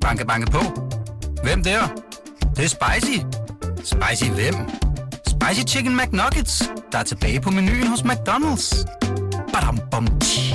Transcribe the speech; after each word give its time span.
Banke, 0.00 0.26
banke 0.26 0.50
på. 0.50 0.58
Hvem 1.42 1.62
der? 1.62 1.80
Det, 2.40 2.56
det 2.56 2.64
er 2.64 2.68
spicy. 2.68 3.18
Spicy 3.84 4.30
hvem? 4.30 4.54
Spicy 5.26 5.74
Chicken 5.74 5.96
McNuggets, 5.96 6.72
der 6.92 6.98
er 6.98 7.02
tilbage 7.02 7.40
på 7.40 7.50
menuen 7.50 7.86
hos 7.86 8.00
McDonald's. 8.00 8.84
Badum, 9.52 9.78
bom, 9.90 10.06
tji. 10.20 10.54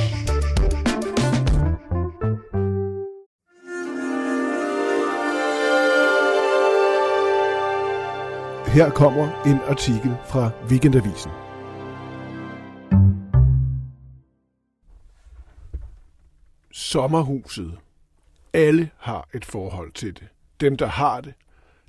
Her 8.75 8.89
kommer 8.89 9.43
en 9.45 9.59
artikel 9.67 10.17
fra 10.25 10.49
Weekendavisen. 10.69 11.31
Sommerhuset. 16.71 17.77
Alle 18.55 18.89
har 18.97 19.29
et 19.33 19.45
forhold 19.45 19.91
til 19.91 20.15
det. 20.19 20.27
Dem, 20.59 20.77
der 20.77 20.87
har 20.87 21.21
det. 21.21 21.33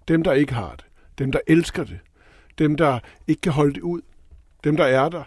Dem, 0.08 0.22
der 0.22 0.32
ikke 0.32 0.54
har 0.54 0.76
det. 0.76 0.84
Dem, 1.18 1.32
der 1.32 1.40
elsker 1.46 1.84
det. 1.84 1.98
Dem, 2.58 2.76
der 2.76 2.98
ikke 3.26 3.40
kan 3.40 3.52
holde 3.52 3.74
det 3.74 3.80
ud. 3.80 4.00
Dem, 4.64 4.76
der 4.76 4.84
er 4.84 5.08
der, 5.08 5.24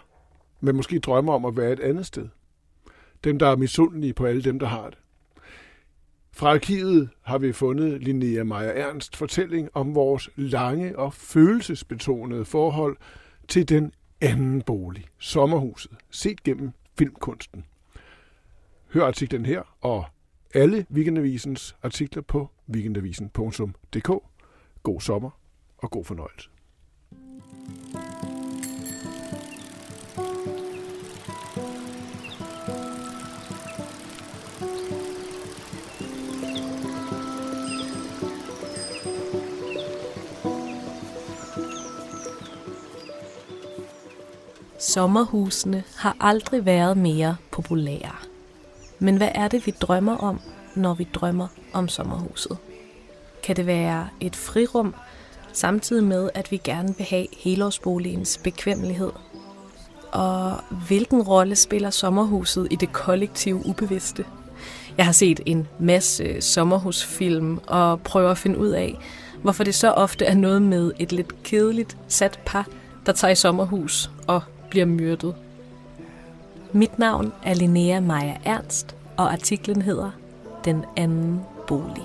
men 0.60 0.76
måske 0.76 0.98
drømmer 0.98 1.32
om 1.32 1.44
at 1.44 1.56
være 1.56 1.72
et 1.72 1.80
andet 1.80 2.06
sted. 2.06 2.28
Dem, 3.24 3.38
der 3.38 3.48
er 3.48 3.56
misundelige 3.56 4.12
på 4.12 4.26
alle 4.26 4.42
dem, 4.42 4.58
der 4.58 4.66
har 4.66 4.90
det. 4.90 4.98
Fra 6.32 6.48
arkivet 6.48 7.10
har 7.22 7.38
vi 7.38 7.52
fundet 7.52 8.02
Linnea 8.02 8.44
Meyer 8.44 8.70
Ernst 8.70 9.16
fortælling 9.16 9.68
om 9.74 9.94
vores 9.94 10.30
lange 10.36 10.98
og 10.98 11.14
følelsesbetonede 11.14 12.44
forhold 12.44 12.96
til 13.48 13.68
den 13.68 13.92
anden 14.20 14.62
bolig, 14.62 15.04
sommerhuset, 15.18 15.92
set 16.10 16.42
gennem 16.42 16.72
filmkunsten. 16.98 17.64
Hør 18.92 19.04
artiklen 19.04 19.46
her 19.46 19.62
og 19.80 20.04
alle 20.54 20.86
Weekendavisens 20.90 21.76
artikler 21.82 22.22
på 22.22 22.50
weekendavisen.dk. 22.74 24.10
God 24.82 25.00
sommer 25.00 25.30
og 25.78 25.90
god 25.90 26.04
fornøjelse. 26.04 26.50
Sommerhusene 44.78 45.84
har 45.96 46.16
aldrig 46.20 46.64
været 46.64 46.96
mere 46.96 47.36
populære. 47.50 48.29
Men 49.00 49.16
hvad 49.16 49.28
er 49.34 49.48
det, 49.48 49.66
vi 49.66 49.74
drømmer 49.80 50.16
om, 50.16 50.40
når 50.74 50.94
vi 50.94 51.08
drømmer 51.14 51.46
om 51.72 51.88
sommerhuset? 51.88 52.58
Kan 53.42 53.56
det 53.56 53.66
være 53.66 54.08
et 54.20 54.36
frirum, 54.36 54.94
samtidig 55.52 56.04
med, 56.04 56.30
at 56.34 56.50
vi 56.50 56.56
gerne 56.64 56.94
vil 56.96 57.06
have 57.10 57.26
helårsboligens 57.38 58.40
bekvemmelighed? 58.44 59.10
Og 60.12 60.52
hvilken 60.86 61.22
rolle 61.22 61.56
spiller 61.56 61.90
sommerhuset 61.90 62.68
i 62.70 62.76
det 62.76 62.92
kollektive 62.92 63.66
ubevidste? 63.66 64.24
Jeg 64.96 65.04
har 65.04 65.12
set 65.12 65.40
en 65.46 65.68
masse 65.78 66.40
sommerhusfilm 66.40 67.58
og 67.66 68.00
prøver 68.00 68.30
at 68.30 68.38
finde 68.38 68.58
ud 68.58 68.68
af, 68.68 68.98
hvorfor 69.42 69.64
det 69.64 69.74
så 69.74 69.90
ofte 69.90 70.24
er 70.24 70.34
noget 70.34 70.62
med 70.62 70.92
et 70.98 71.12
lidt 71.12 71.42
kedeligt 71.42 71.96
sat 72.08 72.40
par, 72.46 72.68
der 73.06 73.12
tager 73.12 73.32
i 73.32 73.34
sommerhus 73.34 74.10
og 74.26 74.42
bliver 74.70 74.86
myrdet. 74.86 75.34
Mit 76.72 76.98
navn 76.98 77.32
er 77.42 77.54
Linnea 77.54 78.00
Meyer 78.00 78.36
Ernst, 78.44 78.96
og 79.16 79.32
artiklen 79.32 79.82
hedder 79.82 80.10
Den 80.64 80.84
anden 80.96 81.40
bolig. 81.66 82.04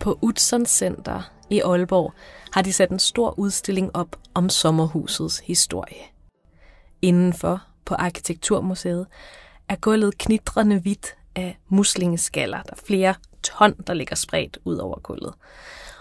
På 0.00 0.18
Utzon 0.22 0.66
Center 0.66 1.30
i 1.50 1.60
Aalborg 1.60 2.12
har 2.52 2.62
de 2.62 2.72
sat 2.72 2.90
en 2.90 2.98
stor 2.98 3.38
udstilling 3.38 3.96
op 3.96 4.16
om 4.34 4.48
sommerhusets 4.48 5.38
historie. 5.38 6.02
Indenfor 7.02 7.62
på 7.84 7.94
Arkitekturmuseet 7.94 9.06
er 9.68 9.76
gulvet 9.76 10.18
knitrende 10.18 10.78
hvidt 10.78 11.16
af 11.36 11.58
muslingeskaller. 11.68 12.62
Der 12.62 12.76
flere 12.86 13.14
ton, 13.42 13.74
der 13.86 13.94
ligger 13.94 14.16
spredt 14.16 14.58
ud 14.64 14.76
over 14.76 15.00
gulvet. 15.00 15.34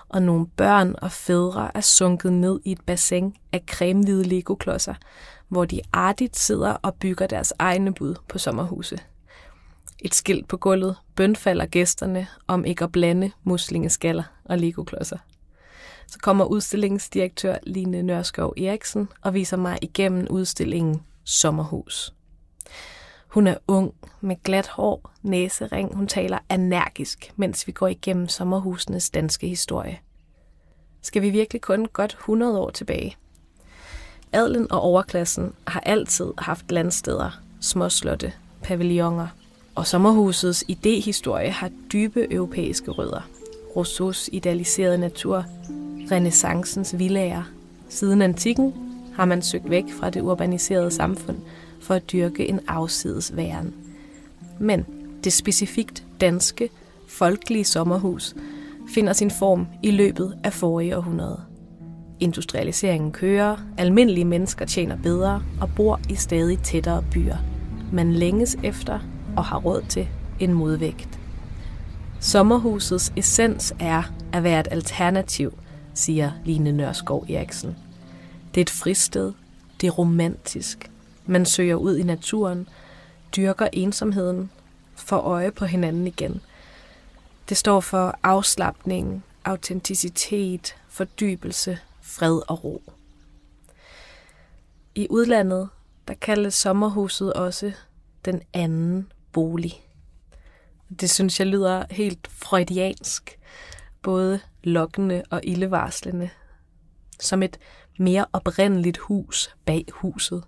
Og 0.10 0.22
nogle 0.22 0.48
børn 0.48 0.96
og 1.02 1.12
fædre 1.12 1.72
er 1.74 1.82
sunket 1.82 2.34
ned 2.34 2.60
i 2.66 2.72
et 2.72 2.82
bassin 2.86 3.36
af 3.52 3.64
cremehvide 3.68 4.24
legoklodser, 4.24 4.94
hvor 5.48 5.66
de 5.66 5.82
artigt 5.94 6.38
sidder 6.38 6.74
og 6.74 6.94
bygger 6.96 7.28
deres 7.28 7.54
egne 7.60 7.94
bud 7.94 8.16
på 8.30 8.38
sommerhuse. 8.38 9.00
Et 10.00 10.16
skilt 10.16 10.48
på 10.48 10.58
gulvet 10.58 10.96
bønfalder 11.16 11.66
gæsterne 11.66 12.28
om 12.48 12.66
ikke 12.66 12.84
at 12.84 12.92
blande 12.92 13.32
muslingeskaller 13.44 14.24
og 14.46 14.58
legoklodser. 14.58 15.18
Så 16.08 16.20
kommer 16.20 16.46
udstillingsdirektør 16.46 17.56
Line 17.64 18.02
Nørskov 18.02 18.54
Eriksen 18.58 19.10
og 19.22 19.34
viser 19.34 19.58
mig 19.58 19.78
igennem 19.82 20.28
udstillingen 20.30 21.04
Sommerhus. 21.24 22.14
Hun 23.32 23.48
er 23.48 23.56
ung, 23.68 23.94
med 24.22 24.36
glat 24.44 24.68
hår, 24.68 25.12
næsering. 25.22 25.96
Hun 25.96 26.08
taler 26.08 26.38
energisk, 26.50 27.34
mens 27.36 27.68
vi 27.68 27.72
går 27.72 27.88
igennem 27.88 28.28
sommerhusenes 28.28 29.10
danske 29.10 29.48
historie. 29.48 30.00
Skal 31.02 31.22
vi 31.22 31.30
virkelig 31.30 31.62
kun 31.62 31.86
godt 31.94 32.12
100 32.12 32.60
år 32.60 32.70
tilbage? 32.70 33.18
Adlen 34.32 34.72
og 34.72 34.82
overklassen 34.82 35.54
har 35.68 35.80
altid 35.80 36.34
haft 36.38 36.72
landsteder, 36.72 37.42
småslotte, 37.62 38.34
pavilloner, 38.64 39.28
og 39.76 39.88
sommerhusets 39.88 40.64
idehistorie 40.68 41.52
har 41.52 41.72
dybe 41.94 42.34
europæiske 42.34 42.92
rødder. 42.92 43.22
Rousseaus 43.76 44.30
idealiserede 44.34 44.98
natur, 44.98 45.46
renaissancens 46.12 46.98
villager. 46.98 47.44
Siden 47.90 48.22
antikken 48.22 48.74
har 49.16 49.26
man 49.26 49.42
søgt 49.42 49.70
væk 49.70 49.86
fra 50.00 50.10
det 50.10 50.22
urbaniserede 50.22 50.92
samfund– 50.92 51.38
for 51.82 51.94
at 51.94 52.12
dyrke 52.12 52.48
en 52.48 52.60
afsides 52.68 53.36
væren. 53.36 53.74
Men 54.60 54.86
det 55.24 55.34
specifikt 55.34 56.04
danske, 56.22 56.70
folkelige 57.08 57.66
sommerhus 57.66 58.36
finder 58.94 59.14
sin 59.14 59.32
form 59.32 59.68
i 59.84 59.92
løbet 59.92 60.38
af 60.44 60.54
forrige 60.54 60.98
århundrede. 60.98 61.42
Industrialiseringen 62.20 63.12
kører, 63.12 63.58
almindelige 63.78 64.26
mennesker 64.26 64.66
tjener 64.66 64.98
bedre 65.04 65.44
og 65.62 65.70
bor 65.76 66.00
i 66.10 66.16
stadig 66.16 66.60
tættere 66.60 67.04
byer. 67.12 67.38
Man 67.92 68.14
længes 68.14 68.58
efter 68.64 69.00
og 69.38 69.46
har 69.46 69.58
råd 69.58 69.82
til 69.90 70.08
en 70.40 70.54
modvægt. 70.54 71.20
Sommerhusets 72.20 73.14
essens 73.16 73.74
er 73.80 74.04
at 74.34 74.44
være 74.44 74.60
et 74.60 74.68
alternativ, 74.72 75.54
siger 75.94 76.32
Line 76.46 76.72
Nørskov 76.72 77.26
Eriksen. 77.30 77.76
Det 78.56 78.62
er 78.62 78.66
et 78.66 78.70
fristed, 78.70 79.34
det 79.82 79.88
er 79.88 79.92
romantisk, 79.92 80.91
man 81.26 81.46
søger 81.46 81.76
ud 81.76 81.98
i 81.98 82.04
naturen, 82.04 82.70
dyrker 83.36 83.68
ensomheden, 83.74 84.52
får 84.96 85.18
øje 85.18 85.52
på 85.52 85.66
hinanden 85.66 86.08
igen. 86.08 86.42
Det 87.50 87.58
står 87.58 87.80
for 87.80 88.20
afslappning, 88.24 89.24
autenticitet, 89.46 90.76
fordybelse, 90.90 91.80
fred 92.02 92.42
og 92.48 92.64
ro. 92.64 92.84
I 94.96 95.08
udlandet, 95.10 95.70
der 96.08 96.14
kaldes 96.14 96.54
sommerhuset 96.54 97.34
også 97.34 97.72
den 98.26 98.42
anden 98.54 99.12
bolig. 99.32 99.84
Det 101.00 101.10
synes 101.10 101.40
jeg 101.40 101.48
lyder 101.48 101.84
helt 101.90 102.28
freudiansk, 102.28 103.40
både 104.02 104.40
lokkende 104.64 105.24
og 105.30 105.42
ildevarslende. 105.44 106.30
Som 107.20 107.44
et 107.44 107.60
mere 108.00 108.26
oprindeligt 108.34 108.98
hus 108.98 109.56
bag 109.66 109.86
huset. 109.92 110.44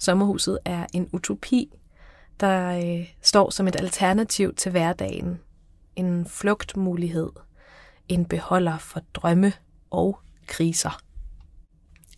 Sommerhuset 0.00 0.58
er 0.64 0.86
en 0.92 1.08
utopi, 1.12 1.72
der 2.40 2.78
øh, 2.78 3.08
står 3.22 3.50
som 3.50 3.68
et 3.68 3.76
alternativ 3.76 4.54
til 4.54 4.70
hverdagen. 4.70 5.40
En 5.96 6.26
flugtmulighed. 6.26 7.30
En 8.08 8.24
beholder 8.24 8.78
for 8.78 9.00
drømme 9.14 9.52
og 9.90 10.18
kriser. 10.46 11.00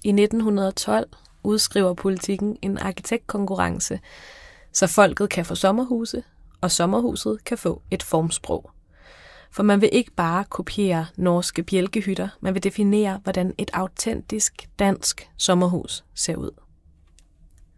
I 0.04 0.08
1912 0.08 1.08
udskriver 1.42 1.94
politikken 1.94 2.56
en 2.62 2.78
arkitektkonkurrence, 2.78 4.00
så 4.72 4.86
folket 4.86 5.30
kan 5.30 5.44
få 5.44 5.54
sommerhuse, 5.54 6.22
og 6.60 6.70
sommerhuset 6.70 7.44
kan 7.44 7.58
få 7.58 7.82
et 7.90 8.02
formsprog. 8.02 8.70
For 9.50 9.62
man 9.62 9.80
vil 9.80 9.88
ikke 9.92 10.10
bare 10.10 10.44
kopiere 10.44 11.06
norske 11.16 11.62
bjælkehytter, 11.62 12.28
man 12.40 12.54
vil 12.54 12.62
definere, 12.62 13.20
hvordan 13.22 13.54
et 13.58 13.70
autentisk 13.72 14.68
dansk 14.78 15.30
sommerhus 15.36 16.04
ser 16.14 16.36
ud. 16.36 16.61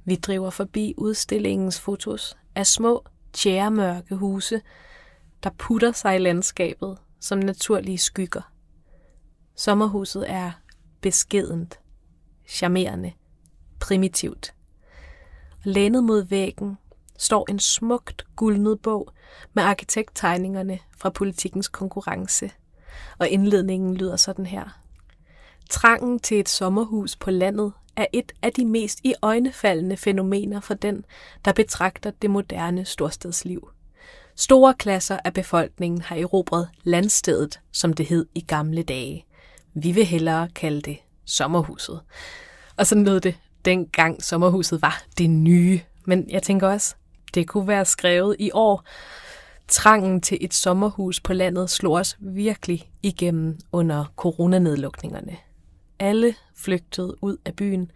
Vi 0.04 0.16
driver 0.16 0.50
forbi 0.50 0.94
udstillingens 0.96 1.80
fotos 1.80 2.36
af 2.54 2.66
små, 2.66 3.04
tjæremørke 3.32 4.14
huse, 4.14 4.60
der 5.42 5.50
putter 5.58 5.92
sig 5.92 6.16
i 6.16 6.18
landskabet 6.18 6.98
som 7.20 7.38
naturlige 7.38 7.98
skygger. 7.98 8.52
Sommerhuset 9.56 10.30
er 10.30 10.52
beskedent, 11.00 11.80
charmerende, 12.48 13.12
primitivt. 13.80 14.54
Lænet 15.64 16.04
mod 16.04 16.24
væggen 16.24 16.78
står 17.18 17.50
en 17.50 17.58
smukt 17.58 18.26
guldnet 18.36 18.80
bog 18.80 19.08
med 19.52 19.62
arkitekttegningerne 19.62 20.78
fra 20.96 21.10
politikens 21.10 21.68
konkurrence. 21.68 22.50
Og 23.18 23.28
indledningen 23.28 23.96
lyder 23.96 24.16
sådan 24.16 24.46
her. 24.46 24.80
Trangen 25.70 26.18
til 26.18 26.40
et 26.40 26.48
sommerhus 26.48 27.16
på 27.16 27.30
landet 27.30 27.72
er 27.96 28.06
et 28.12 28.32
af 28.42 28.52
de 28.52 28.64
mest 28.64 29.00
i 29.04 29.14
øjnefaldende 29.22 29.96
fænomener 29.96 30.60
for 30.60 30.74
den, 30.74 31.04
der 31.44 31.52
betragter 31.52 32.10
det 32.22 32.30
moderne 32.30 32.84
storstadsliv. 32.84 33.70
Store 34.36 34.74
klasser 34.74 35.18
af 35.24 35.32
befolkningen 35.32 36.02
har 36.02 36.16
erobret 36.16 36.68
landstedet, 36.84 37.60
som 37.72 37.92
det 37.92 38.06
hed 38.06 38.26
i 38.34 38.40
gamle 38.40 38.82
dage. 38.82 39.26
Vi 39.74 39.92
vil 39.92 40.04
hellere 40.04 40.48
kalde 40.48 40.80
det 40.80 40.98
sommerhuset. 41.24 42.00
Og 42.76 42.86
sådan 42.86 43.04
lød 43.04 43.20
det, 43.20 43.34
dengang 43.64 44.22
sommerhuset 44.22 44.82
var 44.82 45.02
det 45.18 45.30
nye. 45.30 45.80
Men 46.04 46.30
jeg 46.30 46.42
tænker 46.42 46.68
også, 46.68 46.94
det 47.34 47.48
kunne 47.48 47.68
være 47.68 47.84
skrevet 47.84 48.36
i 48.38 48.50
år. 48.54 48.84
Trangen 49.68 50.20
til 50.20 50.38
et 50.40 50.54
sommerhus 50.54 51.20
på 51.20 51.32
landet 51.32 51.70
slog 51.70 51.92
os 51.92 52.16
virkelig 52.20 52.90
igennem 53.02 53.58
under 53.72 54.04
coronanedlukningerne. 54.16 55.36
Alle 56.04 56.34
flygtede 56.54 57.16
ud 57.22 57.36
af 57.44 57.56
byen. 57.56 57.90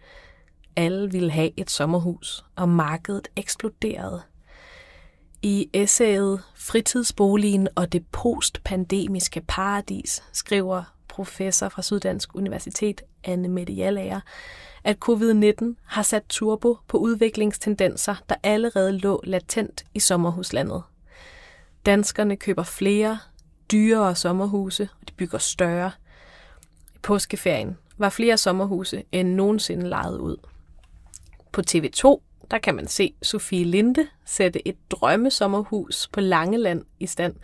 Alle 0.75 1.11
ville 1.11 1.31
have 1.31 1.51
et 1.57 1.69
sommerhus, 1.69 2.45
og 2.55 2.69
markedet 2.69 3.27
eksploderede. 3.35 4.21
I 5.41 5.69
essayet 5.73 6.41
Fritidsboligen 6.55 7.67
og 7.75 7.93
det 7.93 8.05
postpandemiske 8.07 9.41
paradis 9.47 10.23
skriver 10.31 10.83
professor 11.07 11.69
fra 11.69 11.81
Syddansk 11.81 12.35
Universitet, 12.35 13.01
Anne 13.23 13.47
Mette 13.47 13.73
Jallager, 13.73 14.19
at 14.83 14.97
covid-19 15.09 15.75
har 15.85 16.03
sat 16.03 16.23
turbo 16.29 16.77
på 16.87 16.97
udviklingstendenser, 16.97 18.15
der 18.29 18.35
allerede 18.43 18.97
lå 18.97 19.21
latent 19.23 19.85
i 19.93 19.99
sommerhuslandet. 19.99 20.83
Danskerne 21.85 22.35
køber 22.35 22.63
flere, 22.63 23.19
dyrere 23.71 24.15
sommerhuse, 24.15 24.89
og 25.01 25.07
de 25.07 25.13
bygger 25.13 25.37
større. 25.37 25.91
I 26.95 26.99
påskeferien 27.01 27.77
var 27.99 28.09
flere 28.09 28.37
sommerhuse 28.37 29.03
end 29.11 29.33
nogensinde 29.33 29.89
lejet 29.89 30.17
ud. 30.17 30.37
På 31.51 31.61
TV2 31.71 32.21
der 32.51 32.57
kan 32.57 32.75
man 32.75 32.87
se 32.87 33.13
Sofie 33.21 33.63
Linde 33.63 34.07
sætte 34.25 34.67
et 34.67 34.75
drømmesommerhus 34.89 36.07
på 36.13 36.19
Langeland 36.19 36.83
i 36.99 37.07
stand. 37.07 37.35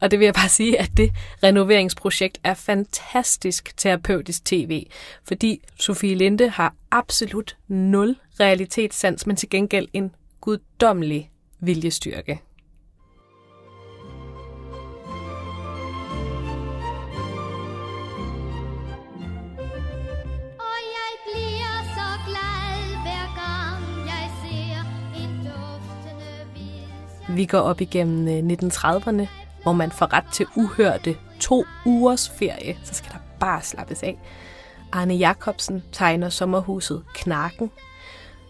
Og 0.00 0.10
det 0.10 0.18
vil 0.18 0.24
jeg 0.24 0.34
bare 0.34 0.48
sige, 0.48 0.80
at 0.80 0.90
det 0.96 1.12
renoveringsprojekt 1.42 2.40
er 2.44 2.54
fantastisk 2.54 3.76
terapeutisk 3.76 4.44
tv, 4.44 4.86
fordi 5.24 5.62
Sofie 5.80 6.14
Linde 6.14 6.48
har 6.48 6.74
absolut 6.90 7.56
nul 7.68 8.16
realitetssans, 8.40 9.26
men 9.26 9.36
til 9.36 9.50
gengæld 9.50 9.88
en 9.92 10.14
guddommelig 10.40 11.30
viljestyrke. 11.60 12.40
Vi 27.34 27.44
går 27.44 27.58
op 27.58 27.80
igennem 27.80 28.28
øh, 28.28 28.56
1930'erne, 28.56 29.26
hvor 29.62 29.72
man 29.72 29.90
får 29.90 30.12
ret 30.12 30.24
til 30.32 30.46
uhørte 30.56 31.16
to 31.40 31.64
ugers 31.86 32.28
ferie. 32.38 32.78
Så 32.84 32.94
skal 32.94 33.12
der 33.12 33.18
bare 33.40 33.62
slappes 33.62 34.02
af. 34.02 34.18
Arne 34.92 35.14
Jacobsen 35.14 35.82
tegner 35.92 36.28
sommerhuset 36.28 37.02
Knarken. 37.14 37.70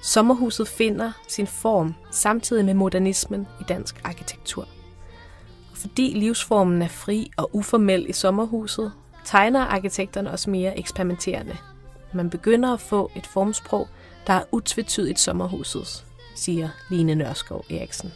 Sommerhuset 0.03 0.69
finder 0.69 1.13
sin 1.29 1.47
form 1.47 1.95
samtidig 2.11 2.65
med 2.65 2.75
modernismen 2.75 3.47
i 3.61 3.65
dansk 3.69 4.01
arkitektur. 4.05 4.63
Og 5.71 5.77
fordi 5.77 6.13
livsformen 6.15 6.83
er 6.83 6.89
fri 6.89 7.31
og 7.37 7.57
uformel 7.57 8.09
i 8.09 8.13
sommerhuset, 8.13 8.93
tegner 9.25 9.61
arkitekterne 9.61 10.31
også 10.31 10.51
mere 10.51 10.79
eksperimenterende. 10.79 11.57
Man 12.13 12.31
begynder 12.31 12.73
at 12.73 12.81
få 12.81 13.11
et 13.17 13.27
formsprog, 13.27 13.89
der 14.27 14.33
er 14.33 14.45
utvetydigt 14.53 15.21
sommerhusets, 15.21 16.05
siger 16.35 16.69
Line 16.91 17.15
Nørskov 17.15 17.65
Eriksen. 17.71 18.13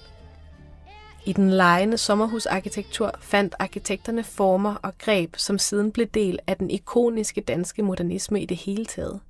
I 1.26 1.32
den 1.32 1.50
lejende 1.50 1.98
sommerhusarkitektur 1.98 3.10
fandt 3.20 3.54
arkitekterne 3.58 4.24
former 4.24 4.74
og 4.74 4.98
greb, 4.98 5.36
som 5.36 5.58
siden 5.58 5.92
blev 5.92 6.06
del 6.06 6.38
af 6.46 6.56
den 6.56 6.70
ikoniske 6.70 7.40
danske 7.40 7.82
modernisme 7.82 8.42
i 8.42 8.46
det 8.46 8.56
hele 8.56 8.86
taget. 8.86 9.20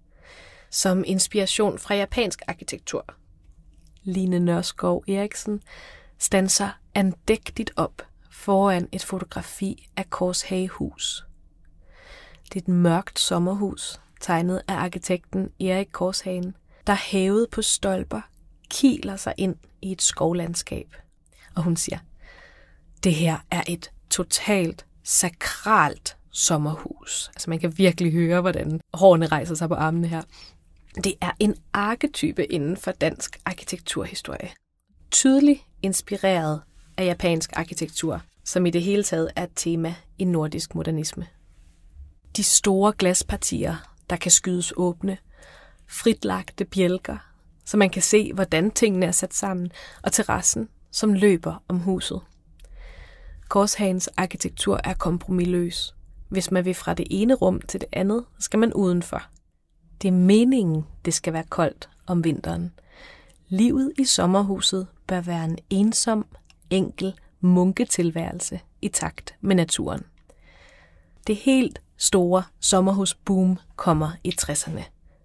Som 0.70 1.04
inspiration 1.06 1.78
fra 1.78 1.94
japansk 1.94 2.42
arkitektur. 2.46 3.04
Line 4.02 4.38
Nørskov 4.38 5.04
Eriksen 5.08 5.62
stanser 6.18 6.68
andægtigt 6.94 7.70
op 7.76 8.02
foran 8.30 8.88
et 8.92 9.04
fotografi 9.04 9.88
af 9.96 10.10
Korshagehus. 10.10 11.26
Det 12.44 12.56
er 12.56 12.60
et 12.60 12.68
mørkt 12.68 13.18
sommerhus, 13.18 14.00
tegnet 14.20 14.62
af 14.68 14.74
arkitekten 14.74 15.50
Erik 15.60 15.88
Korshagen, 15.92 16.56
der 16.86 16.94
hævet 16.94 17.50
på 17.50 17.62
stolper 17.62 18.20
kiler 18.70 19.16
sig 19.16 19.34
ind 19.36 19.56
i 19.82 19.92
et 19.92 20.02
skovlandskab– 20.02 20.96
og 21.56 21.62
hun 21.62 21.76
siger, 21.76 21.98
det 23.04 23.14
her 23.14 23.38
er 23.50 23.62
et 23.68 23.90
totalt 24.10 24.86
sakralt 25.02 26.16
sommerhus. 26.30 27.28
Altså 27.28 27.50
man 27.50 27.58
kan 27.58 27.78
virkelig 27.78 28.12
høre, 28.12 28.40
hvordan 28.40 28.80
hårene 28.94 29.26
rejser 29.26 29.54
sig 29.54 29.68
på 29.68 29.74
armene 29.74 30.08
her. 30.08 30.22
Det 31.04 31.14
er 31.20 31.30
en 31.38 31.54
arketype 31.72 32.52
inden 32.52 32.76
for 32.76 32.92
dansk 32.92 33.40
arkitekturhistorie. 33.44 34.50
Tydeligt 35.10 35.60
inspireret 35.82 36.62
af 36.96 37.04
japansk 37.04 37.52
arkitektur, 37.56 38.22
som 38.44 38.66
i 38.66 38.70
det 38.70 38.82
hele 38.82 39.02
taget 39.02 39.30
er 39.36 39.44
et 39.44 39.50
tema 39.56 39.94
i 40.18 40.24
nordisk 40.24 40.74
modernisme. 40.74 41.26
De 42.36 42.42
store 42.42 42.92
glaspartier, 42.98 43.76
der 44.10 44.16
kan 44.16 44.30
skydes 44.30 44.72
åbne, 44.76 45.18
fritlagte 45.88 46.64
bjælker, 46.64 47.16
så 47.64 47.76
man 47.76 47.90
kan 47.90 48.02
se, 48.02 48.32
hvordan 48.32 48.70
tingene 48.70 49.06
er 49.06 49.12
sat 49.12 49.34
sammen, 49.34 49.72
og 50.02 50.12
terrassen, 50.12 50.68
som 50.90 51.12
løber 51.12 51.62
om 51.68 51.78
huset. 51.78 52.20
Korshagens 53.48 54.08
arkitektur 54.16 54.80
er 54.84 54.94
kompromilløs. 54.94 55.94
Hvis 56.28 56.50
man 56.50 56.64
vil 56.64 56.74
fra 56.74 56.94
det 56.94 57.06
ene 57.10 57.34
rum 57.34 57.60
til 57.60 57.80
det 57.80 57.88
andet, 57.92 58.24
skal 58.38 58.58
man 58.58 58.72
udenfor. 58.72 59.22
Det 60.02 60.08
er 60.08 60.12
meningen, 60.12 60.86
det 61.04 61.14
skal 61.14 61.32
være 61.32 61.44
koldt 61.44 61.88
om 62.06 62.24
vinteren. 62.24 62.72
Livet 63.48 63.92
i 63.98 64.04
sommerhuset 64.04 64.86
bør 65.06 65.20
være 65.20 65.44
en 65.44 65.58
ensom, 65.70 66.26
enkel 66.70 67.14
munketilværelse 67.40 68.60
i 68.82 68.88
takt 68.88 69.34
med 69.40 69.56
naturen. 69.56 70.02
Det 71.26 71.36
helt 71.36 71.80
store 71.96 72.42
sommerhusboom 72.60 73.58
kommer 73.76 74.10
i 74.24 74.32
60'erne. 74.42 74.82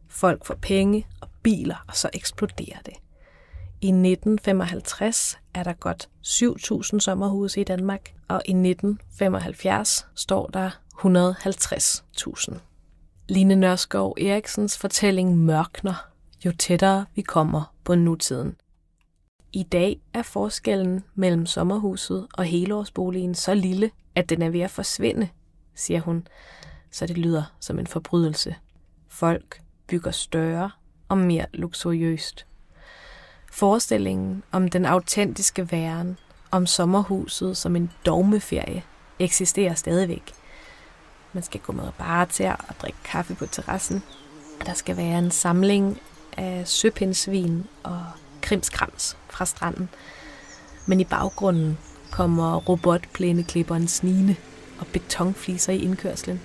Folk 0.08 0.46
får 0.46 0.56
penge 0.56 1.08
og 1.22 1.28
biler, 1.44 1.86
og 1.88 1.96
så 1.96 2.10
eksploderer 2.14 2.80
det. 2.86 2.94
I 3.84 3.88
1955 3.88 5.40
er 5.54 5.64
der 5.64 5.74
godt 5.74 6.10
7.000 6.24 7.00
sommerhuse 7.00 7.62
i 7.62 7.64
Danmark, 7.64 8.14
og 8.28 8.42
i 8.46 8.52
1975 8.52 10.08
står 10.16 10.48
der 10.48 10.70
150.000. 10.98 12.58
Line 13.30 13.56
Nørskov 13.56 14.16
Eriksens 14.22 14.78
fortælling 14.78 15.38
mørkner, 15.38 16.08
jo 16.46 16.52
tættere 16.52 17.06
vi 17.16 17.22
kommer 17.22 17.76
på 17.84 17.96
nutiden. 17.96 18.56
I 19.54 19.64
dag 19.64 20.02
er 20.14 20.22
forskellen 20.22 21.04
mellem 21.16 21.46
sommerhuset 21.46 22.28
og 22.34 22.44
helårsboligen 22.44 23.36
så 23.36 23.54
lille, 23.54 23.92
at 24.16 24.30
den 24.30 24.42
er 24.42 24.50
ved 24.50 24.62
at 24.62 24.72
forsvinde, 24.72 25.30
siger 25.76 26.02
hun, 26.02 26.28
så 26.92 27.06
det 27.06 27.18
lyder 27.18 27.44
som 27.60 27.80
en 27.80 27.88
forbrydelse. 27.88 28.56
Folk 29.08 29.62
bygger 29.88 30.12
større 30.12 30.72
og 31.10 31.18
mere 31.18 31.46
luksuriøst. 31.54 32.46
Forestillingen 33.54 34.44
om 34.52 34.68
den 34.68 34.86
autentiske 34.86 35.72
væren, 35.72 36.18
om 36.52 36.66
sommerhuset 36.66 37.58
som 37.58 37.76
en 37.76 37.92
dogmeferie, 38.06 38.84
eksisterer 39.20 39.74
stadigvæk. 39.74 40.34
Man 41.34 41.44
skal 41.44 41.60
gå 41.60 41.74
med 41.74 41.84
bare 41.98 42.26
til 42.26 42.46
og 42.46 42.76
drikke 42.82 42.98
kaffe 43.04 43.36
på 43.36 43.46
terrassen. 43.46 44.04
Der 44.66 44.74
skal 44.74 44.98
være 44.98 45.20
en 45.20 45.32
samling 45.32 46.02
af 46.38 46.68
søpindsvin 46.68 47.68
og 47.84 48.04
krimskrams 48.42 49.18
fra 49.30 49.46
stranden. 49.46 49.90
Men 50.86 51.00
i 51.00 51.06
baggrunden 51.06 51.78
kommer 52.12 52.56
robotplæneklipperen 52.56 53.88
snigende 53.88 54.36
og 54.80 54.88
betonfliser 54.88 55.74
i 55.74 55.78
indkørslen. 55.78 56.42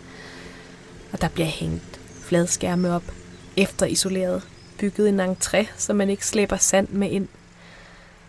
Og 1.13 1.21
der 1.21 1.29
bliver 1.29 1.49
hængt 1.49 2.01
fladskærme 2.23 2.95
op, 2.95 3.05
efter 3.57 3.87
isoleret 3.87 4.43
bygget 4.79 5.09
en 5.09 5.21
entré, 5.21 5.67
så 5.77 5.93
man 5.93 6.11
ikke 6.11 6.27
slæber 6.27 6.57
sand 6.57 6.89
med 6.89 7.11
ind. 7.11 7.29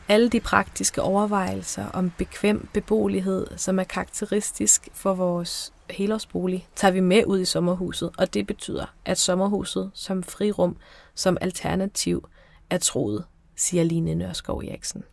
Alle 0.08 0.30
de 0.30 0.40
praktiske 0.40 1.02
overvejelser 1.02 1.86
om 1.86 2.12
bekvem 2.18 2.68
beboelighed, 2.74 3.48
som 3.58 3.80
er 3.80 3.84
karakteristisk 3.84 4.90
for 4.94 5.14
vores 5.14 5.74
helårsbolig, 5.90 6.68
tager 6.76 6.92
vi 6.92 7.00
med 7.00 7.26
ud 7.26 7.40
i 7.40 7.46
sommerhuset, 7.46 8.12
og 8.18 8.34
det 8.34 8.48
betyder, 8.48 8.86
at 9.06 9.18
sommerhuset 9.18 9.92
som 9.94 10.24
frirum, 10.24 10.78
som 11.16 11.38
alternativ, 11.42 12.28
er 12.70 12.78
troet, 12.78 13.24
siger 13.56 13.84
Line 13.84 14.16
Nørskov 14.16 14.58
Eriksen. 14.58 15.04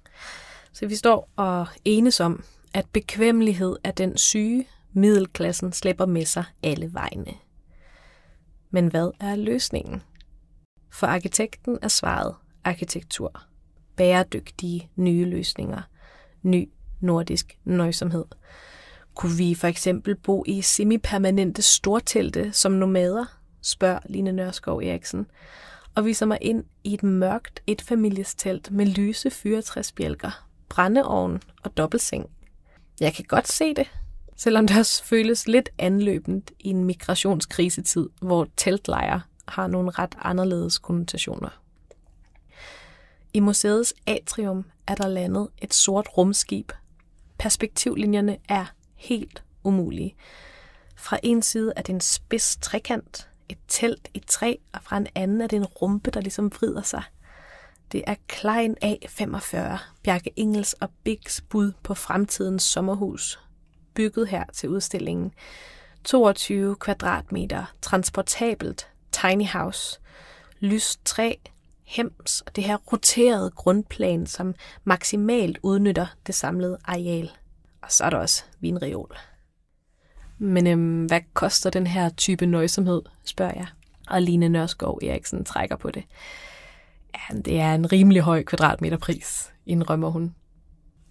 Så 0.73 0.87
vi 0.87 0.95
står 0.95 1.29
og 1.37 1.67
enes 1.85 2.21
om, 2.21 2.45
at 2.75 2.87
bekvemmelighed 2.93 3.77
er 3.85 3.91
den 3.91 4.19
syge, 4.19 4.69
middelklassen 4.93 5.73
slæber 5.73 6.07
med 6.07 6.25
sig 6.25 6.45
alle 6.63 6.95
vegne. 6.95 7.33
Men 8.71 8.87
hvad 8.87 9.11
er 9.21 9.37
løsningen? 9.37 10.03
For 10.95 11.07
arkitekten 11.07 11.79
er 11.83 11.89
svaret 11.89 12.35
arkitektur. 12.65 13.43
Bæredygtige 13.97 14.91
nye 14.97 15.25
løsninger. 15.25 15.81
Ny 16.43 16.71
nordisk 17.01 17.59
nøjsomhed. 17.65 18.25
Kunne 19.15 19.37
vi 19.37 19.55
for 19.55 19.67
eksempel 19.67 20.15
bo 20.15 20.45
i 20.47 20.63
semipermanente 20.63 21.63
stortelte 21.63 22.53
som 22.53 22.73
nomader, 22.73 23.25
spørger 23.63 23.99
Line 24.07 24.33
Nørskov 24.33 24.79
Eriksen, 24.79 25.27
og 25.95 26.05
viser 26.05 26.27
mig 26.27 26.39
ind 26.41 26.65
i 26.85 26.95
et 26.95 27.03
mørkt 27.03 27.63
etfamiliestelt 27.67 28.71
med 28.71 28.87
lyse 28.87 29.31
fyretræsbjælker, 29.31 30.47
brændeovn 30.69 31.43
og 31.63 31.77
dobbeltseng. 31.77 32.31
Jeg 33.01 33.15
kan 33.15 33.25
godt 33.29 33.49
se 33.49 33.75
det, 33.75 33.91
selvom 34.37 34.67
det 34.67 34.79
også 34.79 35.05
føles 35.05 35.49
lidt 35.49 35.69
anløbent 35.79 36.51
i 36.61 36.69
en 36.69 36.85
migrationskrisetid, 36.85 38.09
hvor 38.21 38.49
teltlejre 38.57 39.21
har 39.49 39.67
nogle 39.67 39.91
ret 39.91 40.15
anderledes 40.19 40.79
konnotationer. 40.79 41.61
I 43.33 43.41
museets 43.41 43.95
atrium 44.07 44.65
er 44.87 44.95
der 44.95 45.09
landet 45.09 45.49
et 45.59 45.75
sort 45.75 46.09
rumskib. 46.17 46.73
Perspektivlinjerne 47.39 48.37
er 48.49 48.65
helt 48.95 49.45
umulige. 49.65 50.17
Fra 50.97 51.19
en 51.23 51.43
side 51.43 51.73
er 51.77 51.83
det 51.83 51.93
en 51.93 52.01
spids 52.01 52.57
trekant, 52.57 53.29
et 53.49 53.59
telt 53.69 54.09
i 54.15 54.19
træ, 54.19 54.57
og 54.73 54.83
fra 54.83 54.97
en 54.97 55.07
anden 55.15 55.41
er 55.41 55.47
det 55.47 55.57
en 55.57 55.67
rumpe, 55.67 56.11
der 56.11 56.21
ligesom 56.21 56.53
vrider 56.53 56.83
sig. 56.83 57.03
Det 57.93 58.05
er 58.07 58.15
Klein 58.29 58.77
A45, 58.85 59.79
Bjarke 60.03 60.31
Engels 60.37 60.73
og 60.73 60.89
Bigs 61.05 61.41
bud 61.41 61.73
på 61.83 61.95
fremtidens 61.95 62.63
sommerhus, 62.63 63.41
bygget 63.95 64.29
her 64.29 64.45
til 64.53 64.69
udstillingen. 64.69 65.33
22 66.05 66.77
kvadratmeter, 66.77 67.75
transportabelt, 67.83 68.89
tiny 69.23 69.47
house, 69.47 70.01
lyst 70.61 71.05
træ, 71.05 71.35
hems 71.85 72.41
og 72.41 72.57
det 72.57 72.65
her 72.65 72.77
roterede 72.77 73.51
grundplan, 73.51 74.27
som 74.27 74.55
maksimalt 74.85 75.59
udnytter 75.63 76.07
det 76.27 76.35
samlede 76.35 76.79
areal. 76.85 77.31
Og 77.83 77.93
så 77.93 78.05
er 78.05 78.11
der 78.11 78.17
også 78.17 78.45
vinreol. 78.61 79.17
Men 80.39 80.67
øhm, 80.67 81.05
hvad 81.05 81.21
koster 81.35 81.71
den 81.71 81.87
her 81.87 82.09
type 82.09 82.47
nøjsomhed, 82.47 83.03
spørger 83.25 83.53
jeg. 83.57 83.67
Og 84.09 84.23
Line 84.23 84.49
Nørskov 84.49 84.99
Eriksen 85.03 85.45
trækker 85.45 85.77
på 85.77 85.91
det. 85.91 86.05
Ja, 87.15 87.37
det 87.37 87.61
er 87.61 87.75
en 87.75 87.93
rimelig 87.93 88.23
høj 88.23 88.45
kvadratmeterpris, 88.45 89.53
indrømmer 89.67 90.09
hun. 90.09 90.35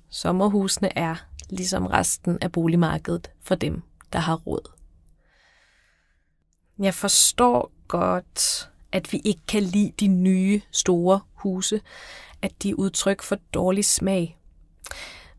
Sommerhusene 0.09 0.97
er, 0.97 1.15
ligesom 1.49 1.85
resten 1.85 2.37
af 2.41 2.51
boligmarkedet, 2.51 3.31
for 3.41 3.55
dem, 3.55 3.81
der 4.13 4.19
har 4.19 4.35
råd. 4.35 4.71
Jeg 6.79 6.93
forstår 6.93 7.71
godt, 7.93 8.69
at 8.91 9.13
vi 9.13 9.21
ikke 9.25 9.41
kan 9.47 9.63
lide 9.63 9.91
de 9.99 10.07
nye, 10.07 10.61
store 10.71 11.19
huse, 11.33 11.81
at 12.41 12.51
de 12.63 12.69
er 12.69 12.73
udtryk 12.73 13.21
for 13.21 13.37
dårlig 13.53 13.85
smag. 13.85 14.37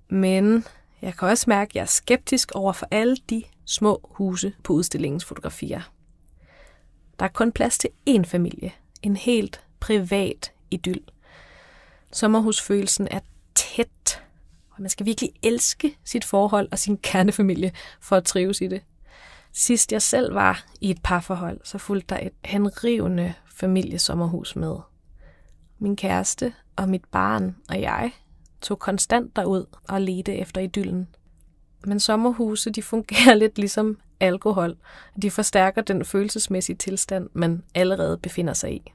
Men 0.08 0.64
jeg 1.02 1.14
kan 1.14 1.28
også 1.28 1.44
mærke, 1.48 1.70
at 1.70 1.74
jeg 1.74 1.82
er 1.82 1.86
skeptisk 1.86 2.52
over 2.54 2.72
for 2.72 2.88
alle 2.90 3.16
de 3.30 3.42
små 3.64 4.00
huse 4.10 4.52
på 4.62 4.72
udstillingens 4.72 5.24
fotografier. 5.24 5.80
Der 7.18 7.24
er 7.24 7.28
kun 7.28 7.52
plads 7.52 7.78
til 7.78 7.90
én 8.10 8.22
familie, 8.22 8.72
en 9.02 9.16
helt 9.16 9.64
privat 9.80 10.52
idyl. 10.70 11.02
Sommerhusfølelsen 12.12 13.08
er 13.10 13.20
tæt, 13.54 14.22
og 14.70 14.82
man 14.82 14.90
skal 14.90 15.06
virkelig 15.06 15.30
elske 15.42 15.98
sit 16.04 16.24
forhold 16.24 16.68
og 16.72 16.78
sin 16.78 16.96
kernefamilie 16.96 17.72
for 18.00 18.16
at 18.16 18.24
trives 18.24 18.60
i 18.60 18.66
det. 18.66 18.82
Sidst 19.56 19.92
jeg 19.92 20.02
selv 20.02 20.34
var 20.34 20.64
i 20.80 20.90
et 20.90 21.02
parforhold, 21.02 21.60
så 21.64 21.78
fulgte 21.78 22.14
der 22.14 22.20
et 22.26 22.32
henrivende 22.44 23.34
familiesommerhus 23.46 24.56
med. 24.56 24.76
Min 25.78 25.96
kæreste 25.96 26.54
og 26.76 26.88
mit 26.88 27.04
barn 27.04 27.56
og 27.68 27.80
jeg 27.80 28.12
tog 28.60 28.78
konstant 28.78 29.36
derud 29.36 29.66
og 29.88 30.00
ledte 30.00 30.34
efter 30.34 30.60
idyllen. 30.60 31.08
Men 31.86 32.00
sommerhuse, 32.00 32.70
de 32.70 32.82
fungerer 32.82 33.34
lidt 33.42 33.58
ligesom 33.58 33.98
alkohol. 34.20 34.76
De 35.22 35.30
forstærker 35.30 35.82
den 35.82 36.04
følelsesmæssige 36.04 36.76
tilstand, 36.76 37.28
man 37.32 37.62
allerede 37.74 38.18
befinder 38.18 38.52
sig 38.52 38.74
i. 38.74 38.92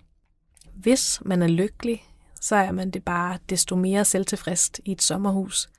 Hvis 0.74 1.22
man 1.26 1.42
er 1.42 1.48
lykkelig, 1.48 2.04
så 2.42 2.56
er 2.56 2.72
man 2.72 2.92
det 2.92 3.04
bare 3.04 3.38
desto 3.50 3.76
mere 3.76 4.06
selvtilfreds 4.06 4.72
i 4.86 4.92
et 4.92 5.02
sommerhus. 5.02 5.70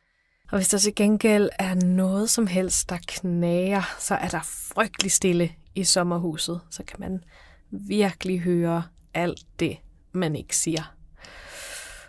Og 0.51 0.59
hvis 0.59 0.69
der 0.69 0.79
til 0.79 0.95
gengæld 0.95 1.49
er 1.59 1.75
noget 1.75 2.31
som 2.31 2.47
helst, 2.47 2.89
der 2.89 2.99
knager, 3.07 3.97
så 3.99 4.15
er 4.15 4.29
der 4.29 4.41
frygtelig 4.43 5.13
stille 5.13 5.53
i 5.75 5.85
sommerhuset. 5.85 6.61
Så 6.71 6.83
kan 6.83 6.97
man 7.01 7.25
virkelig 7.71 8.41
høre 8.41 8.83
alt 9.15 9.47
det, 9.61 9.77
man 10.13 10.37
ikke 10.37 10.57
siger. 10.57 10.95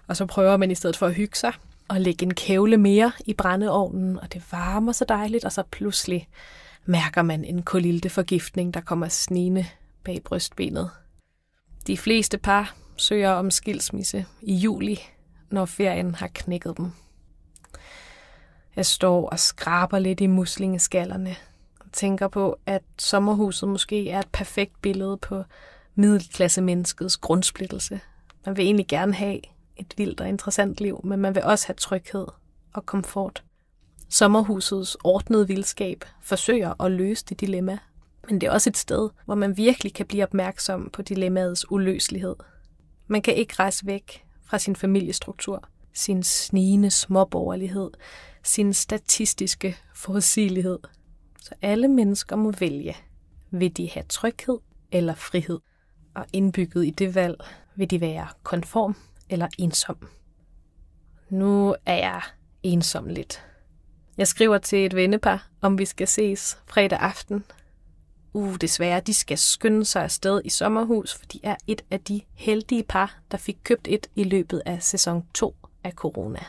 Og 0.07 0.17
så 0.17 0.25
prøver 0.25 0.57
man 0.57 0.71
i 0.71 0.75
stedet 0.75 0.97
for 0.97 1.07
at 1.07 1.13
hygge 1.13 1.37
sig 1.37 1.53
og 1.87 2.01
lægge 2.01 2.23
en 2.25 2.33
kævle 2.33 2.77
mere 2.77 3.11
i 3.25 3.33
brændeovnen, 3.33 4.19
og 4.19 4.33
det 4.33 4.43
varmer 4.51 4.91
så 4.91 5.05
dejligt, 5.09 5.45
og 5.45 5.51
så 5.51 5.63
pludselig 5.71 6.27
mærker 6.85 7.21
man 7.21 7.45
en 7.45 7.63
kolilte 7.63 8.09
forgiftning, 8.09 8.73
der 8.73 8.81
kommer 8.81 9.07
snigende 9.07 9.65
bag 10.03 10.21
brystbenet. 10.25 10.89
De 11.87 11.97
fleste 11.97 12.37
par 12.37 12.75
søger 12.97 13.29
om 13.29 13.51
skilsmisse 13.51 14.25
i 14.41 14.55
juli, 14.55 14.99
når 15.49 15.65
ferien 15.65 16.15
har 16.15 16.29
knækket 16.33 16.77
dem. 16.77 16.91
Jeg 18.75 18.85
står 18.85 19.29
og 19.29 19.39
skraber 19.39 19.99
lidt 19.99 20.21
i 20.21 20.27
muslingeskallerne 20.27 21.35
og 21.79 21.91
tænker 21.91 22.27
på, 22.27 22.59
at 22.65 22.83
sommerhuset 22.97 23.69
måske 23.69 24.09
er 24.09 24.19
et 24.19 24.29
perfekt 24.33 24.81
billede 24.81 25.17
på 25.17 25.43
middelklasse 25.95 26.61
menneskets 26.61 27.17
grundsplittelse. 27.17 27.99
Man 28.45 28.57
vil 28.57 28.65
egentlig 28.65 28.87
gerne 28.87 29.13
have 29.13 29.39
et 29.77 29.93
vildt 29.97 30.21
og 30.21 30.29
interessant 30.29 30.81
liv, 30.81 31.01
men 31.03 31.19
man 31.19 31.35
vil 31.35 31.43
også 31.43 31.67
have 31.67 31.75
tryghed 31.75 32.27
og 32.73 32.85
komfort. 32.85 33.43
Sommerhusets 34.09 34.97
ordnede 35.03 35.47
vildskab 35.47 36.05
forsøger 36.21 36.83
at 36.83 36.91
løse 36.91 37.25
det 37.25 37.39
dilemma, 37.39 37.77
men 38.29 38.41
det 38.41 38.47
er 38.47 38.51
også 38.51 38.69
et 38.69 38.77
sted, 38.77 39.09
hvor 39.25 39.35
man 39.35 39.57
virkelig 39.57 39.93
kan 39.93 40.05
blive 40.05 40.23
opmærksom 40.23 40.89
på 40.93 41.01
dilemmaets 41.01 41.71
uløselighed. 41.71 42.35
Man 43.07 43.21
kan 43.21 43.35
ikke 43.35 43.53
rejse 43.59 43.85
væk 43.85 44.25
fra 44.45 44.59
sin 44.59 44.75
familiestruktur, 44.75 45.63
sin 45.93 46.23
snigende 46.23 46.91
småborgerlighed, 46.91 47.91
sin 48.43 48.73
statistiske 48.73 49.77
forudsigelighed. 49.95 50.79
Så 51.41 51.55
alle 51.61 51.87
mennesker 51.87 52.35
må 52.35 52.51
vælge. 52.51 52.97
Vil 53.51 53.77
de 53.77 53.89
have 53.89 54.03
tryghed 54.09 54.59
eller 54.91 55.15
frihed? 55.15 55.59
Og 56.13 56.25
indbygget 56.33 56.85
i 56.85 56.89
det 56.89 57.15
valg 57.15 57.35
vil 57.75 57.89
de 57.89 58.01
være 58.01 58.27
konform 58.43 58.95
eller 59.29 59.47
ensom. 59.57 60.07
Nu 61.29 61.75
er 61.85 61.95
jeg 61.95 62.21
ensom 62.63 63.07
lidt. 63.07 63.45
Jeg 64.17 64.27
skriver 64.27 64.57
til 64.57 64.85
et 64.85 64.95
vennepar, 64.95 65.47
om 65.61 65.77
vi 65.77 65.85
skal 65.85 66.07
ses 66.07 66.57
fredag 66.65 66.99
aften. 66.99 67.43
Uh, 68.33 68.55
desværre, 68.55 68.99
de 68.99 69.13
skal 69.13 69.37
skynde 69.37 69.85
sig 69.85 70.03
afsted 70.03 70.41
i 70.45 70.49
sommerhus, 70.49 71.13
for 71.13 71.25
de 71.25 71.39
er 71.43 71.55
et 71.67 71.81
af 71.91 71.99
de 71.99 72.21
heldige 72.33 72.83
par, 72.83 73.19
der 73.31 73.37
fik 73.37 73.57
købt 73.63 73.87
et 73.87 74.07
i 74.15 74.23
løbet 74.23 74.61
af 74.65 74.83
sæson 74.83 75.25
2 75.33 75.55
af 75.83 75.91
corona. 75.91 76.39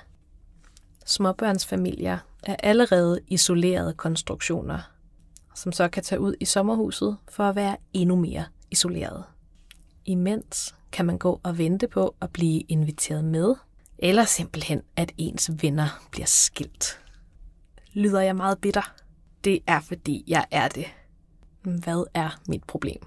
Småbørnsfamilier 1.07 2.19
er 2.43 2.57
allerede 2.63 3.21
isolerede 3.29 3.95
konstruktioner, 3.95 4.79
som 5.55 5.73
så 5.73 5.89
kan 5.89 6.03
tage 6.03 6.21
ud 6.21 6.35
i 6.41 6.45
sommerhuset 6.45 7.17
for 7.29 7.45
at 7.45 7.57
være 7.57 7.77
endnu 7.93 8.17
mere 8.17 8.45
isoleret. 8.71 9.25
Imens 10.05 10.75
kan 10.93 11.07
man 11.07 11.19
gå 11.19 11.41
og 11.43 11.59
vente 11.59 11.89
på 11.89 12.15
at 12.21 12.31
blive 12.31 12.61
inviteret 12.61 13.25
med, 13.25 13.55
eller 13.99 14.25
simpelthen 14.25 14.83
at 14.97 15.13
ens 15.19 15.51
venner 15.63 16.07
bliver 16.11 16.27
skilt. 16.27 17.01
Lyder 17.93 18.21
jeg 18.21 18.37
meget 18.37 18.59
bitter? 18.59 18.95
Det 19.45 19.59
er 19.67 19.81
fordi 19.81 20.25
jeg 20.27 20.47
er 20.51 20.69
det. 20.69 20.87
Hvad 21.63 22.05
er 22.15 22.41
mit 22.49 22.65
problem? 22.65 23.01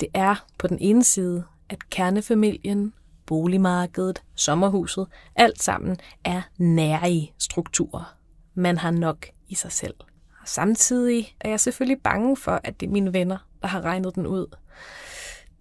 Det 0.00 0.08
er 0.14 0.46
på 0.58 0.66
den 0.66 0.78
ene 0.80 1.04
side, 1.04 1.44
at 1.68 1.90
kernefamilien 1.90 2.94
boligmarkedet, 3.26 4.22
sommerhuset, 4.34 5.06
alt 5.36 5.62
sammen 5.62 5.96
er 6.24 6.42
nære 6.56 7.28
strukturer. 7.38 8.14
Man 8.54 8.78
har 8.78 8.90
nok 8.90 9.26
i 9.48 9.54
sig 9.54 9.72
selv. 9.72 9.94
Og 10.42 10.48
samtidig 10.48 11.36
er 11.40 11.48
jeg 11.48 11.60
selvfølgelig 11.60 12.02
bange 12.02 12.36
for, 12.36 12.60
at 12.64 12.80
det 12.80 12.86
er 12.86 12.90
mine 12.90 13.12
venner, 13.12 13.38
der 13.62 13.68
har 13.68 13.80
regnet 13.80 14.14
den 14.14 14.26
ud. 14.26 14.46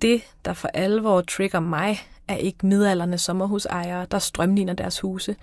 Det, 0.01 0.21
der 0.45 0.53
for 0.53 0.67
alvor 0.67 1.21
trigger 1.21 1.59
mig, 1.59 1.99
er 2.27 2.35
ikke 2.35 2.65
midalderne 2.65 3.17
sommerhusejere, 3.17 4.07
der 4.11 4.19
strømligner 4.19 4.73
deres 4.73 4.99
huse, 4.99 5.35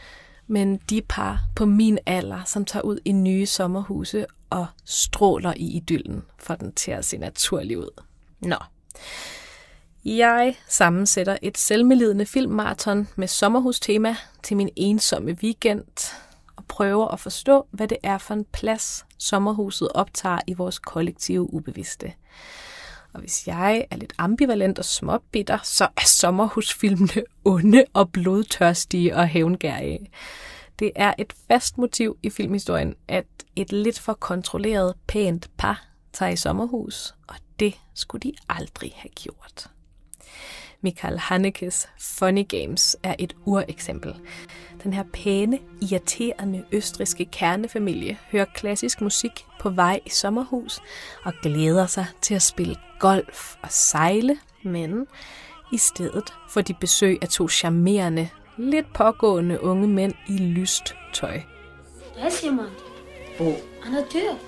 men 0.47 0.77
de 0.77 1.03
par 1.09 1.41
på 1.57 1.67
min 1.67 1.99
alder, 2.07 2.45
som 2.45 2.65
tager 2.65 2.83
ud 2.83 2.99
i 3.05 3.13
nye 3.13 3.47
sommerhuse 3.47 4.27
og 4.51 4.67
stråler 4.85 5.53
i 5.57 5.77
idyllen, 5.77 6.23
for 6.39 6.55
den 6.55 6.73
til 6.73 6.91
at 6.91 7.05
se 7.05 7.17
naturlig 7.19 7.79
ud. 7.79 8.03
Nå. 8.41 8.57
Jeg 10.17 10.57
sammensætter 10.69 11.37
et 11.43 11.59
selvmelidende 11.59 12.27
filmmarathon 12.27 13.09
med 13.17 13.29
sommerhustema 13.29 14.17
til 14.43 14.57
min 14.57 14.71
ensomme 14.77 15.37
weekend 15.43 16.15
og 16.57 16.65
prøver 16.65 17.09
at 17.09 17.21
forstå, 17.21 17.67
hvad 17.71 17.88
det 17.88 17.99
er 18.03 18.19
for 18.19 18.35
en 18.35 18.45
plads, 18.45 19.05
sommerhuset 19.19 19.88
optager 19.95 20.38
i 20.47 20.55
vores 20.55 20.79
kollektive 20.79 21.55
ubevidste. 21.55 22.12
Og 23.12 23.21
hvis 23.21 23.47
jeg 23.47 23.85
er 23.91 23.97
lidt 23.97 24.12
ambivalent 24.19 24.79
og 24.79 24.85
småbitter, 24.85 25.59
så 25.62 25.88
er 25.97 26.07
sommerhusfilmene 26.07 27.23
onde 27.45 27.85
og 27.93 28.12
blodtørstige 28.12 29.17
og 29.17 29.27
hævngærige. 29.27 30.11
Det 30.79 30.93
er 30.97 31.15
et 31.19 31.33
fast 31.49 31.79
motiv 31.79 32.17
i 32.23 32.31
filmhistorien, 32.31 32.95
at 33.09 33.27
et 33.57 33.73
lidt 33.73 33.99
for 33.99 34.12
kontrolleret, 34.15 34.95
pænt 35.07 35.50
par 35.59 35.85
tager 36.12 36.33
i 36.33 36.37
sommerhus, 36.37 37.15
og 37.27 37.35
det 37.61 37.75
skulle 37.95 38.31
de 38.31 38.33
aldrig 38.49 38.93
have 38.97 39.11
gjort. 39.11 39.71
Michael 40.81 41.19
Hanekes 41.19 41.89
Funny 42.01 42.49
Games 42.49 42.97
er 43.03 43.15
et 43.19 43.37
ureksempel. 43.45 44.15
Den 44.83 44.93
her 44.93 45.05
pæne, 45.13 45.59
irriterende 45.83 46.65
østriske 46.73 47.25
kernefamilie 47.25 48.19
hører 48.33 48.45
klassisk 48.55 49.01
musik 49.01 49.45
på 49.61 49.71
vej 49.71 50.01
i 50.07 50.11
sommerhus 50.11 50.81
og 51.25 51.33
glæder 51.43 51.87
sig 51.87 52.07
til 52.21 52.35
at 52.35 52.43
spille 52.43 52.77
golf 52.99 53.55
og 53.63 53.71
sejle, 53.71 54.37
men 54.63 55.07
i 55.73 55.79
stedet 55.79 56.33
får 56.51 56.61
de 56.61 56.75
besøg 56.75 57.19
af 57.23 57.29
to 57.29 57.49
charmerende, 57.49 58.29
lidt 58.57 58.93
pågående 58.95 59.63
unge 59.63 59.89
mænd 59.89 60.13
i 60.29 60.39
lyst 60.39 60.95
tøj. 61.13 61.41
Hvad 62.21 62.31
siger 62.31 62.53
man? 62.53 62.67
Bo, 63.39 63.45
Han 63.83 63.95
er 63.95 64.05
død. 64.13 64.48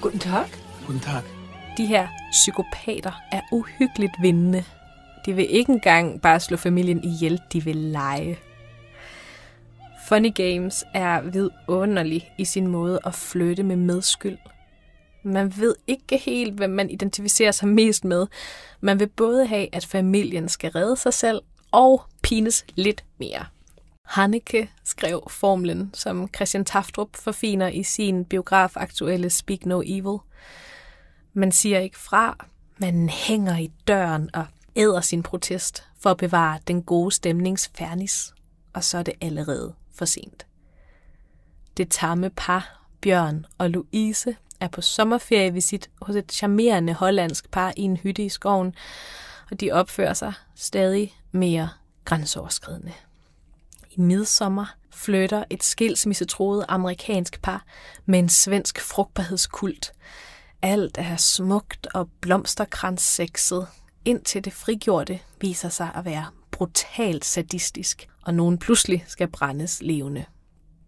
Guten 0.00 0.18
Tag. 0.18 0.44
Guten 0.86 1.00
Tag. 1.00 1.22
De 1.76 1.86
her 1.86 2.08
psykopater 2.30 3.12
er 3.32 3.40
uhyggeligt 3.52 4.12
vindende. 4.22 4.64
De 5.26 5.32
vil 5.32 5.50
ikke 5.50 5.72
engang 5.72 6.22
bare 6.22 6.40
slå 6.40 6.56
familien 6.56 7.04
ihjel, 7.04 7.40
de 7.52 7.64
vil 7.64 7.76
lege. 7.76 8.38
Funny 10.08 10.34
Games 10.34 10.84
er 10.94 11.20
vidunderlig 11.20 12.32
i 12.38 12.44
sin 12.44 12.66
måde 12.66 12.98
at 13.04 13.14
flytte 13.14 13.62
med 13.62 13.76
medskyld. 13.76 14.38
Man 15.22 15.52
ved 15.56 15.74
ikke 15.86 16.18
helt, 16.18 16.54
hvad 16.54 16.68
man 16.68 16.90
identificerer 16.90 17.52
sig 17.52 17.68
mest 17.68 18.04
med. 18.04 18.26
Man 18.80 19.00
vil 19.00 19.08
både 19.08 19.46
have, 19.46 19.74
at 19.74 19.86
familien 19.86 20.48
skal 20.48 20.70
redde 20.70 20.96
sig 20.96 21.14
selv 21.14 21.40
og 21.72 22.02
pines 22.22 22.64
lidt 22.74 23.04
mere. 23.18 23.44
Hanneke 24.08 24.70
skrev 24.84 25.22
formlen, 25.30 25.90
som 25.94 26.28
Christian 26.34 26.64
Taftrup 26.64 27.16
forfiner 27.16 27.68
i 27.68 27.82
sin 27.82 28.24
biograf 28.24 28.72
aktuelle 28.76 29.30
Speak 29.30 29.66
No 29.66 29.82
Evil. 29.86 30.18
Man 31.32 31.52
siger 31.52 31.78
ikke 31.78 31.98
fra, 31.98 32.46
man 32.78 33.08
hænger 33.08 33.58
i 33.58 33.70
døren 33.88 34.30
og 34.34 34.46
æder 34.76 35.00
sin 35.00 35.22
protest 35.22 35.84
for 35.98 36.10
at 36.10 36.16
bevare 36.16 36.58
den 36.68 36.82
gode 36.82 37.12
stemnings 37.12 37.70
fernis, 37.74 38.34
og 38.72 38.84
så 38.84 38.98
er 38.98 39.02
det 39.02 39.14
allerede 39.20 39.74
for 39.94 40.04
sent. 40.04 40.46
Det 41.76 41.90
tamme 41.90 42.30
par, 42.30 42.86
Bjørn 43.00 43.46
og 43.58 43.70
Louise, 43.70 44.36
er 44.60 44.68
på 44.68 44.80
sommerferievisit 44.80 45.90
hos 46.02 46.16
et 46.16 46.32
charmerende 46.32 46.92
hollandsk 46.92 47.50
par 47.50 47.72
i 47.76 47.82
en 47.82 47.96
hytte 47.96 48.24
i 48.24 48.28
skoven, 48.28 48.74
og 49.50 49.60
de 49.60 49.72
opfører 49.72 50.14
sig 50.14 50.32
stadig 50.54 51.14
mere 51.32 51.68
grænseoverskridende. 52.04 52.92
I 53.98 54.00
midsommer 54.00 54.66
flytter 54.90 55.44
et 55.50 55.62
skilsmissetroet 55.62 56.64
amerikansk 56.68 57.42
par 57.42 57.64
med 58.06 58.18
en 58.18 58.28
svensk 58.28 58.80
frugtbarhedskult. 58.80 59.92
Alt 60.62 60.98
er 60.98 61.16
smukt 61.16 61.86
og 61.94 62.10
blomsterkranssekset, 62.20 63.66
indtil 64.04 64.44
det 64.44 64.52
frigjorte 64.52 65.20
viser 65.40 65.68
sig 65.68 65.90
at 65.94 66.04
være 66.04 66.26
brutalt 66.50 67.24
sadistisk, 67.24 68.08
og 68.22 68.34
nogen 68.34 68.58
pludselig 68.58 69.04
skal 69.06 69.28
brændes 69.28 69.82
levende. 69.82 70.24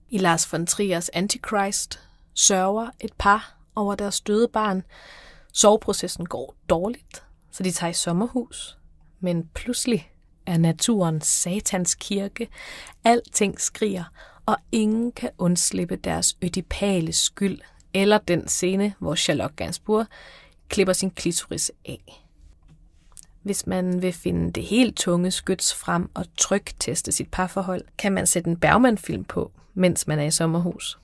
I 0.08 0.18
Lars 0.18 0.52
von 0.52 0.66
Triers 0.66 1.08
Antichrist 1.08 2.00
sørger 2.34 2.90
et 3.00 3.12
par 3.18 3.56
over 3.74 3.94
deres 3.94 4.20
døde 4.20 4.48
barn. 4.52 4.82
Soveprocessen 5.52 6.26
går 6.26 6.54
dårligt, 6.68 7.22
så 7.50 7.62
de 7.62 7.70
tager 7.70 7.90
i 7.90 7.94
sommerhus. 7.94 8.78
Men 9.20 9.48
pludselig 9.54 10.12
er 10.50 10.58
naturen 10.58 11.20
satans 11.20 11.94
kirke. 11.94 12.48
Alting 13.04 13.60
skriger, 13.60 14.04
og 14.46 14.56
ingen 14.72 15.12
kan 15.12 15.30
undslippe 15.38 15.96
deres 15.96 16.36
ødipale 16.42 17.12
skyld, 17.12 17.58
eller 17.94 18.18
den 18.18 18.48
scene, 18.48 18.94
hvor 18.98 19.14
Charlotte 19.14 19.54
Gainsbourg 19.56 20.06
klipper 20.68 20.92
sin 20.92 21.10
klitoris 21.10 21.72
af. 21.84 22.26
Hvis 23.42 23.66
man 23.66 24.02
vil 24.02 24.12
finde 24.12 24.52
det 24.52 24.62
helt 24.62 24.96
tunge 24.96 25.30
skyts 25.30 25.74
frem 25.74 26.10
og 26.14 26.24
trykteste 26.36 27.12
sit 27.12 27.30
parforhold, 27.30 27.84
kan 27.98 28.12
man 28.12 28.26
sætte 28.26 28.50
en 28.50 28.56
Bergman-film 28.56 29.24
på, 29.24 29.52
mens 29.74 30.06
man 30.06 30.18
er 30.18 30.24
i 30.24 30.30
sommerhus. 30.30 30.98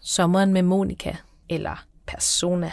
Sommeren 0.00 0.52
med 0.52 0.62
Monika, 0.62 1.14
eller 1.48 1.84
Persona. 2.06 2.72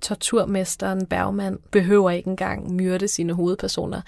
Torturmesteren 0.00 1.06
Bergman 1.06 1.58
behøver 1.70 2.10
ikke 2.10 2.30
engang 2.30 2.72
myrde 2.72 3.08
sine 3.08 3.32
hovedpersoner. 3.32 4.00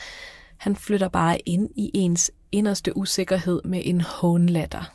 Han 0.56 0.76
flytter 0.76 1.08
bare 1.08 1.38
ind 1.38 1.70
i 1.76 1.90
ens 1.94 2.30
inderste 2.52 2.96
usikkerhed 2.96 3.60
med 3.64 3.82
en 3.84 4.00
hånlatter. 4.00 4.92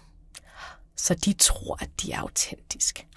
Så 0.96 1.14
de 1.14 1.34
tror, 1.34 1.78
at 1.82 1.90
de 2.02 2.12
er 2.12 2.20
autentisk. 2.20 3.08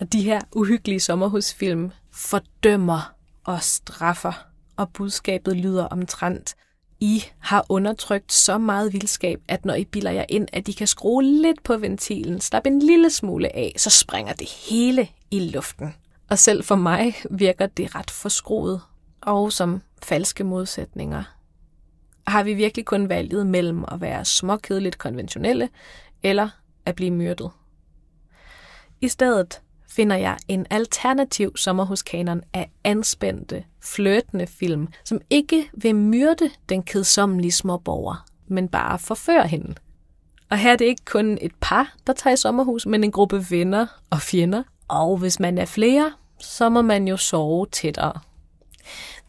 og 0.00 0.12
de 0.12 0.22
her 0.22 0.40
uhyggelige 0.52 1.00
sommerhusfilm 1.00 1.90
fordømmer 2.12 3.14
og 3.44 3.62
straffer, 3.62 4.46
og 4.76 4.92
budskabet 4.92 5.56
lyder 5.56 5.84
omtrent. 5.84 6.54
I 7.00 7.24
har 7.38 7.66
undertrykt 7.68 8.32
så 8.32 8.58
meget 8.58 8.92
vildskab, 8.92 9.40
at 9.48 9.64
når 9.64 9.74
I 9.74 9.84
bilder 9.84 10.10
jer 10.10 10.24
ind, 10.28 10.48
at 10.52 10.66
de 10.66 10.74
kan 10.74 10.86
skrue 10.86 11.24
lidt 11.24 11.62
på 11.62 11.76
ventilen, 11.76 12.40
slap 12.40 12.66
en 12.66 12.78
lille 12.78 13.10
smule 13.10 13.56
af, 13.56 13.74
så 13.76 13.90
springer 13.90 14.32
det 14.32 14.48
hele 14.48 15.08
i 15.30 15.40
luften. 15.40 15.94
Og 16.30 16.38
selv 16.38 16.64
for 16.64 16.76
mig 16.76 17.14
virker 17.30 17.66
det 17.66 17.94
ret 17.94 18.10
forskruet, 18.10 18.80
og 19.20 19.52
som 19.52 19.82
falske 20.04 20.44
modsætninger. 20.44 21.22
Har 22.26 22.42
vi 22.42 22.54
virkelig 22.54 22.84
kun 22.84 23.08
valget 23.08 23.46
mellem 23.46 23.84
at 23.92 24.00
være 24.00 24.24
småkedeligt 24.24 24.98
konventionelle, 24.98 25.68
eller 26.22 26.48
at 26.86 26.94
blive 26.94 27.10
myrdet? 27.10 27.50
I 29.00 29.08
stedet 29.08 29.60
finder 29.90 30.16
jeg 30.16 30.36
en 30.48 30.66
alternativ 30.70 31.56
sommerhuskanon 31.56 32.42
af 32.52 32.70
anspændte, 32.84 33.64
flirtende 33.82 34.46
film, 34.46 34.88
som 35.04 35.20
ikke 35.30 35.70
vil 35.74 35.96
myrde 35.96 36.50
den 36.68 36.82
kedsommelige 36.82 37.52
småborger, 37.52 38.26
men 38.46 38.68
bare 38.68 38.98
forfører 38.98 39.46
hende. 39.46 39.74
Og 40.50 40.58
her 40.58 40.72
er 40.72 40.76
det 40.76 40.84
ikke 40.84 41.04
kun 41.04 41.38
et 41.40 41.52
par, 41.60 41.94
der 42.06 42.12
tager 42.12 42.34
i 42.34 42.36
sommerhus, 42.36 42.86
men 42.86 43.04
en 43.04 43.12
gruppe 43.12 43.46
venner 43.50 43.86
og 44.10 44.20
fjender. 44.20 44.62
Og 44.88 45.16
hvis 45.16 45.40
man 45.40 45.58
er 45.58 45.64
flere, 45.64 46.12
så 46.40 46.68
må 46.68 46.82
man 46.82 47.08
jo 47.08 47.16
sove 47.16 47.66
tættere. 47.66 48.20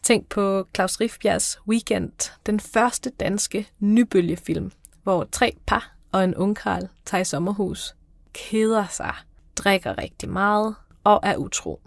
Tænk 0.06 0.28
på 0.28 0.66
Claus 0.74 1.00
Rifbjergs 1.00 1.58
Weekend, 1.68 2.32
den 2.46 2.60
første 2.60 3.10
danske 3.10 3.68
nybølgefilm, 3.80 4.70
hvor 5.02 5.28
tre 5.32 5.56
par 5.66 5.94
og 6.12 6.24
en 6.24 6.34
ungkarl 6.34 6.88
tager 7.04 7.20
i 7.20 7.24
sommerhus, 7.24 7.94
keder 8.32 8.86
sig, 8.90 9.14
drikker 9.56 9.98
rigtig 9.98 10.28
meget 10.28 10.74
og 11.04 11.20
er 11.22 11.36
utro. 11.36 11.80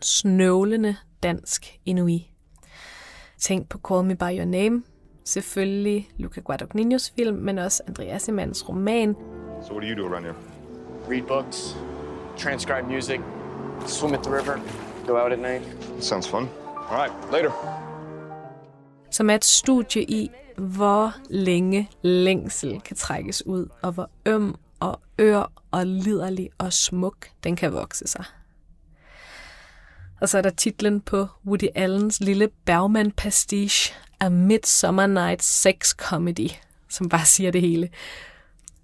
Snøvlende 0.00 0.96
dansk 1.22 1.78
inui. 1.84 2.30
Tænk 3.38 3.68
på 3.68 3.78
Call 3.88 4.04
Me 4.04 4.16
By 4.16 4.38
Your 4.38 4.44
Name, 4.44 4.82
selvfølgelig 5.24 6.10
Luca 6.16 6.40
Guadagnino's 6.40 7.12
film, 7.16 7.36
men 7.36 7.58
også 7.58 7.82
Andreas 7.88 8.28
Emans 8.28 8.68
roman. 8.68 9.14
So 9.62 9.72
what 9.72 9.82
do 9.82 9.88
you 9.88 10.02
do 10.02 10.12
around 10.12 10.24
here? 10.24 10.36
read 11.08 11.22
books, 11.22 11.76
transcribe 12.36 12.86
music, 12.88 13.20
swim 13.86 14.14
at 14.14 14.22
the 14.22 14.30
river, 14.30 14.60
go 15.06 15.16
out 15.16 15.32
at 15.32 15.38
night. 15.38 15.62
Sounds 16.00 16.28
fun. 16.28 16.59
All 16.90 16.96
right, 16.96 17.32
later. 17.32 17.52
som 19.10 19.30
er 19.30 19.34
et 19.34 19.44
studie 19.44 20.02
i, 20.02 20.30
hvor 20.56 21.14
længe 21.30 21.90
længsel 22.02 22.80
kan 22.80 22.96
trækkes 22.96 23.46
ud, 23.46 23.68
og 23.82 23.92
hvor 23.92 24.10
øm 24.26 24.54
og 24.80 25.00
ør 25.20 25.52
og 25.70 25.86
liderlig 25.86 26.50
og 26.58 26.72
smuk 26.72 27.28
den 27.44 27.56
kan 27.56 27.72
vokse 27.72 28.06
sig. 28.06 28.24
Og 30.20 30.28
så 30.28 30.38
er 30.38 30.42
der 30.42 30.50
titlen 30.50 31.00
på 31.00 31.26
Woody 31.46 31.68
Allens 31.74 32.20
lille 32.20 32.48
Bergman-pastiche, 32.70 33.94
A 34.20 34.28
Midsummer 34.28 35.06
Night's 35.06 35.42
Sex 35.42 35.90
Comedy, 35.96 36.50
som 36.88 37.08
bare 37.08 37.24
siger 37.24 37.50
det 37.50 37.60
hele. 37.60 37.88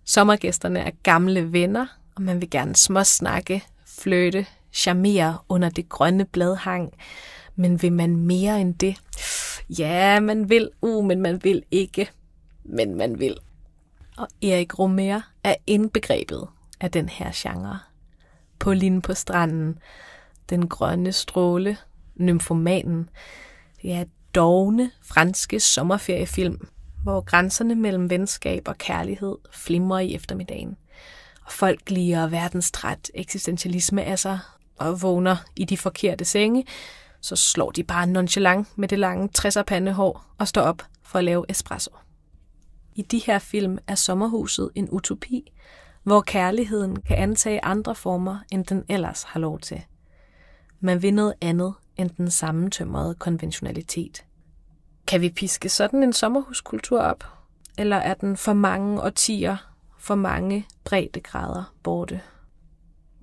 Sommergæsterne 0.05 0.81
er 0.81 0.91
gamle 1.03 1.53
venner, 1.53 1.87
og 2.15 2.23
man 2.23 2.41
vil 2.41 2.51
gerne 2.51 2.77
småsnakke, 2.77 3.65
fløte, 3.87 4.47
charmere 4.73 5.39
under 5.49 5.69
det 5.69 5.89
grønne 5.89 6.25
bladhang. 6.25 6.93
Men 7.57 7.83
vil 7.83 7.93
man 7.93 8.17
mere 8.17 8.61
end 8.61 8.75
det? 8.75 8.97
Ja, 9.79 10.21
man 10.21 10.51
vil, 10.51 10.71
uh, 10.83 11.05
men 11.05 11.23
man 11.23 11.45
vil 11.45 11.63
ikke. 11.71 12.11
Men 12.65 12.95
man 12.95 13.19
vil. 13.19 13.37
Og 14.17 14.29
Erik 14.43 14.79
Romer 14.79 15.21
er 15.45 15.55
indbegrebet 15.67 16.49
af 16.81 16.91
den 16.91 17.09
her 17.09 17.31
genre. 17.35 17.79
Pauline 18.59 19.03
på 19.03 19.15
stranden, 19.15 19.79
den 20.51 20.69
grønne 20.69 21.13
stråle, 21.13 21.77
nymfomanen. 22.15 23.09
Det 23.83 23.93
er 23.93 24.05
dogne 24.35 24.91
franske 25.03 25.61
sommerferiefilm, 25.61 26.69
hvor 27.03 27.21
grænserne 27.21 27.75
mellem 27.75 28.11
venskab 28.11 28.69
og 28.69 28.79
kærlighed 28.79 29.37
flimrer 29.53 29.99
i 29.99 30.15
eftermiddagen. 30.15 30.77
Og 31.45 31.53
folk 31.53 31.91
liger 31.91 32.27
verdenstræt 32.27 33.11
eksistentialisme 33.15 34.05
af 34.05 34.19
sig 34.19 34.39
og 34.77 35.03
vågner 35.03 35.37
i 35.57 35.65
de 35.65 35.77
forkerte 35.77 36.25
senge, 36.25 36.65
så 37.27 37.37
slår 37.37 37.71
de 37.71 37.85
bare 37.85 38.07
nonchalant 38.07 38.79
med 38.79 38.89
det 38.89 38.99
lange 38.99 39.29
60'er 39.39 39.63
pandehår 39.63 40.35
og 40.39 40.49
står 40.49 40.63
op 40.63 40.83
for 41.03 41.19
at 41.19 41.25
lave 41.25 41.45
espresso. 41.49 41.91
I 42.95 43.03
de 43.03 43.19
her 43.19 43.39
film 43.39 43.79
er 43.87 43.95
sommerhuset 43.95 44.71
en 44.75 44.89
utopi, 44.91 45.53
hvor 46.03 46.21
kærligheden 46.21 47.03
kan 47.03 47.17
antage 47.17 47.65
andre 47.65 47.95
former, 47.95 48.39
end 48.53 48.65
den 48.65 48.85
ellers 48.89 49.23
har 49.23 49.41
lov 49.41 49.59
til. 49.59 49.83
Man 50.81 51.03
vil 51.03 51.15
noget 51.15 51.35
andet 51.41 51.75
end 51.97 52.11
den 52.11 52.31
sammentømrede 52.31 53.15
konventionalitet. 53.15 54.25
Kan 55.07 55.21
vi 55.21 55.31
piske 55.31 55.69
sådan 55.69 56.03
en 56.03 56.13
sommerhuskultur 56.13 57.01
op? 57.01 57.25
Eller 57.79 57.97
er 57.97 58.15
den 58.15 58.37
for 58.37 58.53
mange 58.53 59.03
årtier, 59.03 59.57
for 59.99 60.15
mange 60.15 60.67
breddegrader 60.85 61.75
borte? 61.83 62.21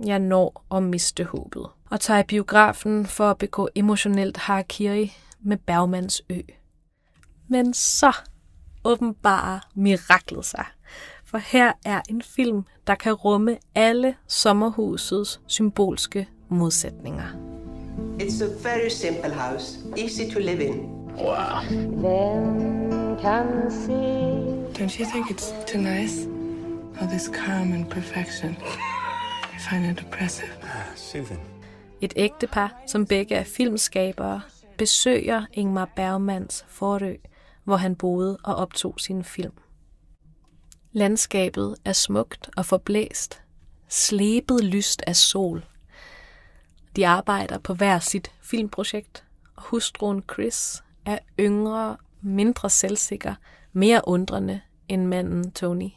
Jeg 0.05 0.19
når 0.19 0.65
at 0.71 0.83
miste 0.83 1.23
håbet 1.23 1.67
og 1.93 1.99
tager 1.99 2.19
i 2.19 2.23
biografen 2.23 3.05
for 3.05 3.29
at 3.29 3.37
begå 3.37 3.69
emotionelt 3.75 4.37
harakiri 4.37 5.13
med 5.41 5.57
Bergmans 5.57 6.21
ø. 6.29 6.39
Men 7.47 7.73
så 7.73 8.13
åbenbarer 8.83 9.59
miraklet 9.75 10.45
sig. 10.45 10.65
For 11.25 11.37
her 11.37 11.71
er 11.85 12.01
en 12.09 12.21
film, 12.21 12.63
der 12.87 12.95
kan 12.95 13.13
rumme 13.13 13.57
alle 13.75 14.15
sommerhusets 14.27 15.41
symbolske 15.47 16.29
modsætninger. 16.49 17.27
It's 18.19 18.43
a 18.43 18.47
very 18.63 18.89
simple 18.89 19.33
house, 19.33 19.79
easy 19.97 20.33
to 20.33 20.39
live 20.39 20.63
in. 20.63 20.79
Wow. 21.17 21.61
Then 22.03 23.17
can 23.21 23.71
see. 23.71 24.83
Don't 24.83 24.99
you 24.99 25.05
think 25.05 25.31
it's 25.31 25.71
too 25.71 25.81
nice? 25.81 26.27
All 26.99 27.07
this 27.07 27.29
calm 27.45 27.73
and 27.73 27.89
perfection. 27.89 28.57
I 29.55 29.59
find 29.69 29.85
it 29.85 30.05
oppressive. 30.05 30.49
Ah, 30.63 30.91
soothing. 30.95 31.52
Et 32.03 32.13
ægtepar, 32.15 32.81
som 32.87 33.05
begge 33.05 33.35
er 33.35 33.43
filmskabere, 33.43 34.41
besøger 34.77 35.45
Ingmar 35.53 35.89
Bergmans 35.95 36.65
forø, 36.67 37.15
hvor 37.63 37.75
han 37.75 37.95
boede 37.95 38.37
og 38.43 38.55
optog 38.55 38.99
sin 38.99 39.23
film. 39.23 39.53
Landskabet 40.91 41.75
er 41.85 41.93
smukt 41.93 42.49
og 42.57 42.65
forblæst, 42.65 43.41
slebet 43.87 44.63
lyst 44.63 45.01
af 45.07 45.15
sol. 45.15 45.65
De 46.95 47.07
arbejder 47.07 47.57
på 47.57 47.73
hver 47.73 47.99
sit 47.99 48.31
filmprojekt, 48.41 49.23
og 49.55 49.63
hustruen 49.63 50.23
Chris 50.33 50.83
er 51.05 51.19
yngre, 51.39 51.97
mindre 52.21 52.69
selvsikker, 52.69 53.35
mere 53.73 54.01
undrende 54.03 54.61
end 54.87 55.05
manden 55.05 55.51
Tony. 55.51 55.89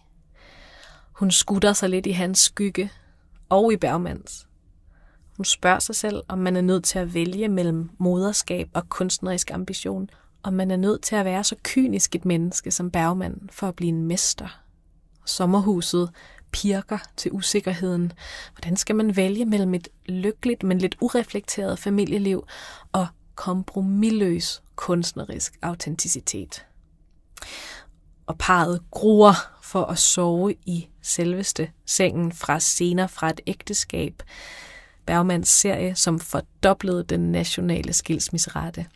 Hun 1.13 1.31
skutter 1.31 1.73
sig 1.73 1.91
lidt 1.91 2.07
i 2.07 2.13
hans 2.13 2.39
skygge 2.39 2.91
og 3.49 3.73
i 3.73 3.77
Bergmans. 3.77 4.47
Hun 5.37 5.45
spørger 5.45 5.79
sig 5.79 5.97
selv, 5.97 6.23
om 6.29 6.39
man 6.39 6.57
er 6.57 6.61
nødt 6.61 6.85
til 6.85 6.99
at 6.99 7.15
vælge 7.15 7.49
mellem 7.49 7.91
moderskab 7.99 8.69
og 8.75 8.89
kunstnerisk 8.89 9.51
ambition, 9.51 10.11
om 10.43 10.53
man 10.53 10.71
er 10.71 10.77
nødt 10.77 11.03
til 11.03 11.17
at 11.17 11.25
være 11.25 11.45
så 11.45 11.57
kynisk 11.63 12.15
et 12.15 12.25
menneske 12.25 12.71
som 12.71 12.91
Bergman 12.91 13.49
for 13.53 13.69
at 13.69 13.75
blive 13.75 13.89
en 13.89 14.05
mester. 14.05 14.61
Sommerhuset 15.25 16.11
pirker 16.53 16.99
til 17.17 17.33
usikkerheden. 17.33 18.13
Hvordan 18.55 18.77
skal 18.77 18.97
man 18.97 19.17
vælge 19.17 19.45
mellem 19.45 19.75
et 19.75 19.89
lykkeligt, 20.07 20.63
men 20.63 20.79
lidt 20.79 20.97
ureflekteret 21.01 21.79
familieliv 21.79 22.47
og 22.93 23.07
kompromilløs 23.35 24.63
kunstnerisk 24.77 25.59
autenticitet? 25.63 26.67
Og 28.27 28.39
parret 28.39 28.83
gruer 28.91 29.35
for 29.63 29.85
at 29.85 29.99
sove 29.99 30.55
i 30.67 30.89
selveste 31.03 31.71
sengen 31.87 32.33
fra 32.33 32.61
scener 32.61 33.07
fra 33.07 33.31
et 33.31 33.41
ægteskab, 33.47 34.23
Bergmans 35.07 35.49
serie, 35.49 35.95
som 35.95 36.21
fordoblede 36.21 37.05
den 37.05 37.33
nationale 37.33 37.93
skilsmisserate. 37.93 38.87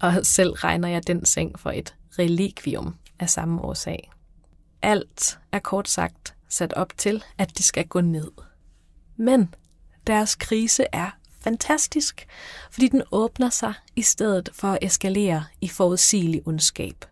Og 0.00 0.26
selv 0.26 0.52
regner 0.52 0.88
jeg 0.88 1.06
den 1.06 1.24
seng 1.24 1.58
for 1.58 1.70
et 1.70 1.94
relikvium 2.18 2.94
af 3.18 3.30
samme 3.30 3.62
årsag. 3.62 4.10
Alt 4.82 5.38
er 5.52 5.58
kort 5.58 5.88
sagt 5.88 6.34
sat 6.48 6.72
op 6.72 6.92
til, 6.96 7.24
at 7.38 7.58
de 7.58 7.62
skal 7.62 7.86
gå 7.86 8.00
ned. 8.00 8.30
Men 9.16 9.54
deres 10.06 10.34
krise 10.34 10.84
er 10.92 11.10
fantastisk, 11.40 12.26
fordi 12.70 12.88
den 12.88 13.02
åbner 13.12 13.50
sig 13.50 13.74
i 13.96 14.02
stedet 14.02 14.48
for 14.52 14.68
at 14.68 14.78
eskalere 14.82 15.44
i 15.60 15.68
forudsigelig 15.68 16.42
ondskab. 16.46 17.04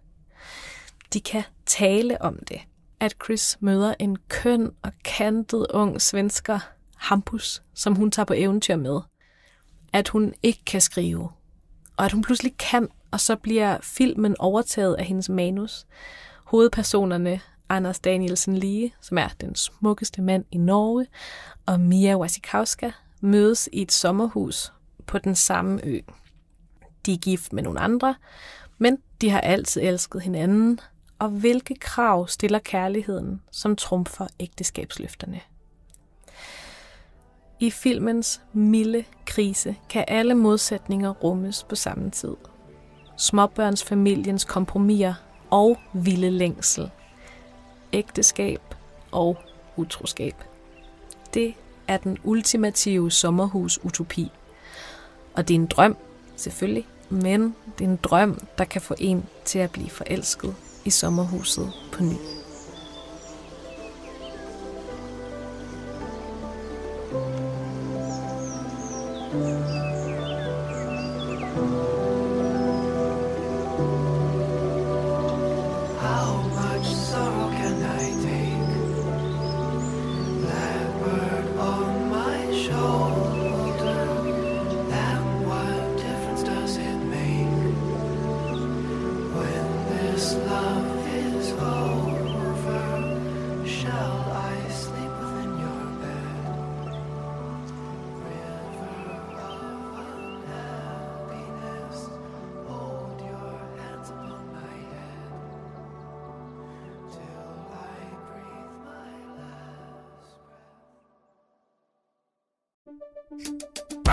De 1.12 1.20
kan 1.20 1.42
tale 1.66 2.22
om 2.22 2.38
det, 2.48 2.60
at 3.00 3.14
Chris 3.24 3.56
møder 3.60 3.94
en 3.98 4.16
køn 4.28 4.70
og 4.82 4.92
kantet 5.04 5.66
ung 5.70 6.02
svensker, 6.02 6.58
Hampus, 6.98 7.62
som 7.74 7.94
hun 7.94 8.10
tager 8.10 8.24
på 8.26 8.34
eventyr 8.36 8.76
med. 8.76 9.00
At 9.92 10.08
hun 10.08 10.34
ikke 10.42 10.64
kan 10.66 10.80
skrive, 10.80 11.30
og 11.96 12.04
at 12.04 12.12
hun 12.12 12.22
pludselig 12.22 12.56
kan, 12.56 12.88
og 13.10 13.20
så 13.20 13.36
bliver 13.36 13.78
filmen 13.82 14.36
overtaget 14.38 14.94
af 14.94 15.04
hendes 15.04 15.28
manus. 15.28 15.86
Hovedpersonerne 16.44 17.40
Anders 17.68 17.98
Danielsen 17.98 18.56
Lige, 18.56 18.94
som 19.00 19.18
er 19.18 19.28
den 19.40 19.54
smukkeste 19.54 20.22
mand 20.22 20.44
i 20.50 20.58
Norge, 20.58 21.06
og 21.66 21.80
Mia 21.80 22.18
Wasikowska 22.18 22.90
mødes 23.20 23.68
i 23.72 23.82
et 23.82 23.92
sommerhus 23.92 24.72
på 25.06 25.18
den 25.18 25.34
samme 25.34 25.80
ø. 25.84 26.00
De 27.06 27.12
er 27.12 27.18
gift 27.18 27.52
med 27.52 27.62
nogle 27.62 27.80
andre, 27.80 28.14
men 28.78 28.98
de 29.20 29.30
har 29.30 29.40
altid 29.40 29.82
elsket 29.82 30.22
hinanden, 30.22 30.80
og 31.18 31.28
hvilke 31.28 31.74
krav 31.74 32.28
stiller 32.28 32.58
kærligheden, 32.58 33.42
som 33.50 33.76
trumfer 33.76 34.26
ægteskabsløfterne? 34.40 35.40
I 37.60 37.70
filmens 37.70 38.40
milde 38.52 39.04
krise 39.26 39.76
kan 39.88 40.04
alle 40.08 40.34
modsætninger 40.34 41.10
rummes 41.10 41.62
på 41.68 41.76
samme 41.76 42.10
tid. 42.10 42.36
Småbørnsfamiliens 43.16 44.44
kompromiser 44.44 45.14
og 45.50 45.78
vilde 45.92 46.30
længsel. 46.30 46.90
Ægteskab 47.92 48.60
og 49.12 49.38
utroskab. 49.76 50.34
Det 51.34 51.54
er 51.88 51.96
den 51.96 52.18
ultimative 52.24 53.10
sommerhus-utopi. 53.10 54.30
Og 55.34 55.48
det 55.48 55.54
er 55.54 55.58
en 55.58 55.66
drøm, 55.66 55.96
selvfølgelig, 56.36 56.86
men 57.08 57.54
det 57.78 57.84
er 57.84 57.88
en 57.88 57.96
drøm, 57.96 58.40
der 58.58 58.64
kan 58.64 58.80
få 58.80 58.94
en 58.98 59.26
til 59.44 59.58
at 59.58 59.70
blive 59.70 59.90
forelsket 59.90 60.54
i 60.84 60.90
sommerhuset 60.90 61.72
på 61.92 62.02
ny. 62.02 62.37